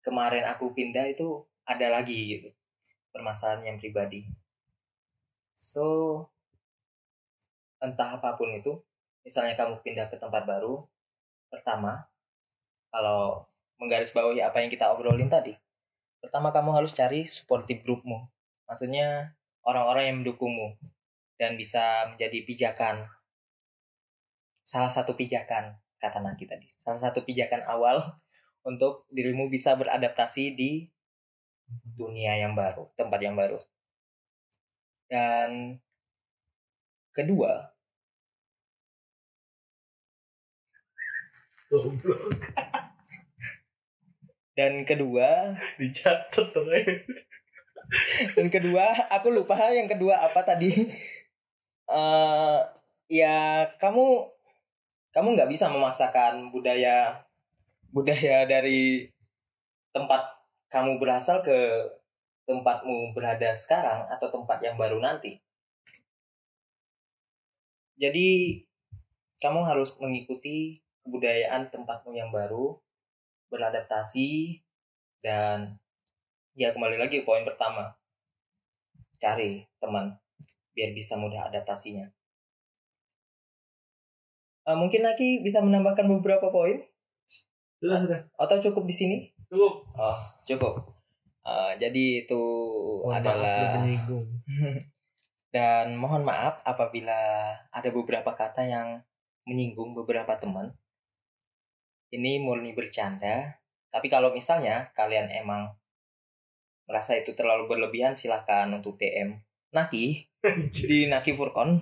kemarin 0.00 0.48
aku 0.48 0.72
pindah 0.72 1.06
itu 1.12 1.44
ada 1.68 1.92
lagi 1.92 2.16
gitu 2.34 2.48
permasalahan 3.12 3.70
yang 3.70 3.76
pribadi. 3.78 4.24
So 5.52 6.24
entah 7.80 8.16
apa 8.16 8.36
pun 8.40 8.52
itu 8.56 8.80
misalnya 9.24 9.56
kamu 9.56 9.84
pindah 9.84 10.08
ke 10.08 10.16
tempat 10.16 10.48
baru 10.48 10.84
pertama 11.52 12.08
kalau 12.88 13.44
menggarisbawahi 13.80 14.44
apa 14.44 14.60
yang 14.60 14.70
kita 14.72 14.88
obrolin 14.92 15.28
tadi 15.32 15.56
pertama 16.30 16.54
kamu 16.54 16.70
harus 16.78 16.94
cari 16.94 17.26
supportive 17.26 17.82
groupmu. 17.82 18.22
Maksudnya 18.70 19.34
orang-orang 19.66 20.04
yang 20.06 20.16
mendukungmu 20.22 20.78
dan 21.42 21.58
bisa 21.58 22.06
menjadi 22.14 22.46
pijakan. 22.46 23.10
Salah 24.62 24.94
satu 24.94 25.18
pijakan 25.18 25.74
kata 25.98 26.22
Naki 26.22 26.46
tadi. 26.46 26.70
Salah 26.78 27.02
satu 27.02 27.26
pijakan 27.26 27.66
awal 27.66 28.14
untuk 28.62 29.10
dirimu 29.10 29.50
bisa 29.50 29.74
beradaptasi 29.74 30.54
di 30.54 30.86
dunia 31.98 32.38
yang 32.38 32.54
baru 32.54 32.86
tempat 32.94 33.18
yang 33.18 33.34
baru. 33.34 33.58
Dan 35.10 35.82
kedua 37.10 37.74
dan 44.60 44.84
kedua 44.84 45.56
dicatat 45.80 46.52
dan 48.36 48.46
kedua 48.52 49.08
aku 49.08 49.32
lupa 49.32 49.56
yang 49.72 49.88
kedua 49.88 50.20
apa 50.20 50.44
tadi. 50.44 50.92
Uh, 51.88 52.62
ya 53.10 53.66
kamu 53.80 54.28
kamu 55.10 55.28
nggak 55.34 55.50
bisa 55.50 55.66
memaksakan 55.72 56.52
budaya 56.54 57.24
budaya 57.90 58.46
dari 58.46 59.10
tempat 59.90 60.38
kamu 60.70 61.02
berasal 61.02 61.42
ke 61.42 61.56
tempatmu 62.46 63.10
berada 63.10 63.50
sekarang 63.56 64.06
atau 64.06 64.28
tempat 64.30 64.62
yang 64.62 64.78
baru 64.78 65.02
nanti. 65.02 65.42
Jadi 67.98 68.60
kamu 69.42 69.66
harus 69.66 69.96
mengikuti 69.98 70.78
kebudayaan 71.02 71.74
tempatmu 71.74 72.14
yang 72.14 72.30
baru, 72.30 72.78
beradaptasi 73.50 74.62
dan 75.20 75.76
ya 76.56 76.72
kembali 76.72 76.96
lagi 76.96 77.26
poin 77.26 77.44
pertama. 77.44 77.92
Cari 79.20 79.66
teman 79.82 80.16
biar 80.72 80.96
bisa 80.96 81.18
mudah 81.18 81.50
adaptasinya. 81.50 82.08
Uh, 84.64 84.76
mungkin 84.78 85.02
lagi 85.02 85.42
bisa 85.42 85.60
menambahkan 85.60 86.06
beberapa 86.06 86.48
poin? 86.48 86.78
Sudah, 87.80 88.00
sudah. 88.06 88.20
Atau 88.38 88.62
cukup 88.64 88.86
di 88.86 88.94
sini? 88.94 89.16
Cukup. 89.50 89.88
Oh, 89.98 90.18
cukup. 90.46 90.74
Uh, 91.40 91.72
jadi 91.80 92.28
itu 92.28 92.42
Mohon 93.02 93.16
adalah 93.16 93.58
dan 95.56 95.98
mohon 95.98 96.22
maaf 96.22 96.62
apabila 96.62 97.50
ada 97.74 97.88
beberapa 97.90 98.30
kata 98.36 98.62
yang 98.62 98.88
menyinggung 99.48 99.96
beberapa 99.96 100.38
teman. 100.38 100.70
Ini 102.10 102.42
murni 102.42 102.74
bercanda. 102.74 103.58
Tapi 103.90 104.06
kalau 104.06 104.34
misalnya 104.34 104.90
kalian 104.94 105.30
emang 105.30 105.74
merasa 106.86 107.14
itu 107.14 107.34
terlalu 107.38 107.70
berlebihan 107.70 108.18
silahkan 108.18 108.66
untuk 108.70 108.98
DM 108.98 109.38
Naki? 109.70 110.26
Di 110.74 111.06
Naki 111.06 111.34
Furkon. 111.34 111.78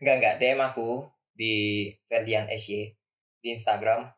enggak 0.00 0.16
enggak 0.20 0.36
DM 0.40 0.60
aku 0.64 1.04
di 1.36 1.88
Ferdian 2.08 2.48
SY 2.48 2.92
di 3.44 3.48
Instagram. 3.52 4.08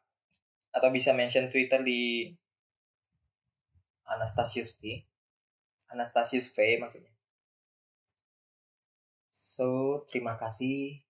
Atau 0.71 0.95
bisa 0.95 1.11
mention 1.11 1.51
Twitter 1.51 1.83
di 1.83 2.31
Anastasius 4.07 4.79
V 4.79 5.03
Anastasius 5.91 6.51
V 6.55 6.79
maksudnya. 6.79 7.11
So 9.31 10.03
terima 10.11 10.35
kasih 10.39 11.03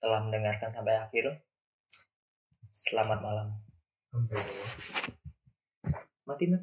telah 0.00 0.20
mendengarkan 0.24 0.68
sampai 0.68 1.00
akhir 1.00 1.40
selamat 2.76 3.24
malam 3.24 3.48
Sampai 4.12 4.36
mati 6.28 6.44
nak 6.52 6.62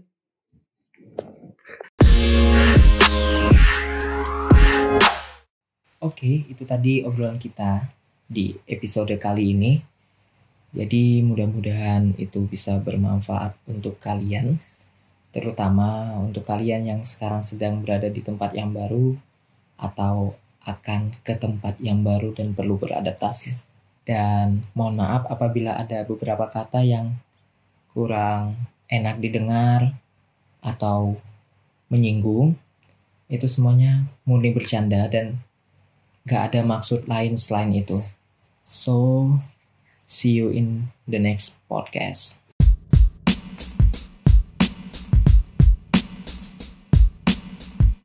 Oke, 6.04 6.46
itu 6.52 6.68
tadi 6.68 7.02
obrolan 7.02 7.40
kita 7.40 7.88
di 8.28 8.52
episode 8.68 9.16
kali 9.16 9.56
ini. 9.56 9.80
Jadi 10.76 11.24
mudah-mudahan 11.24 12.20
itu 12.20 12.44
bisa 12.44 12.76
bermanfaat 12.76 13.56
untuk 13.72 14.04
kalian, 14.04 14.60
terutama 15.32 16.20
untuk 16.20 16.44
kalian 16.44 16.92
yang 16.92 17.02
sekarang 17.08 17.40
sedang 17.48 17.80
berada 17.80 18.12
di 18.12 18.20
tempat 18.20 18.52
yang 18.52 18.76
baru 18.76 19.16
atau 19.80 20.36
akan 20.68 21.16
ke 21.24 21.40
tempat 21.40 21.80
yang 21.80 22.04
baru 22.04 22.36
dan 22.36 22.52
perlu 22.52 22.76
beradaptasi. 22.76 23.73
Dan 24.04 24.68
mohon 24.76 25.00
maaf 25.00 25.24
apabila 25.32 25.80
ada 25.80 26.04
beberapa 26.04 26.52
kata 26.52 26.84
yang 26.84 27.16
kurang 27.96 28.60
enak 28.92 29.24
didengar 29.24 29.96
atau 30.60 31.16
menyinggung. 31.88 32.60
Itu 33.32 33.48
semuanya 33.48 34.04
murni 34.28 34.52
bercanda 34.52 35.08
dan 35.08 35.40
gak 36.28 36.52
ada 36.52 36.62
maksud 36.68 37.08
lain 37.08 37.40
selain 37.40 37.72
itu. 37.72 38.04
So, 38.64 39.28
see 40.04 40.36
you 40.36 40.52
in 40.52 40.92
the 41.08 41.20
next 41.20 41.64
podcast. 41.72 42.43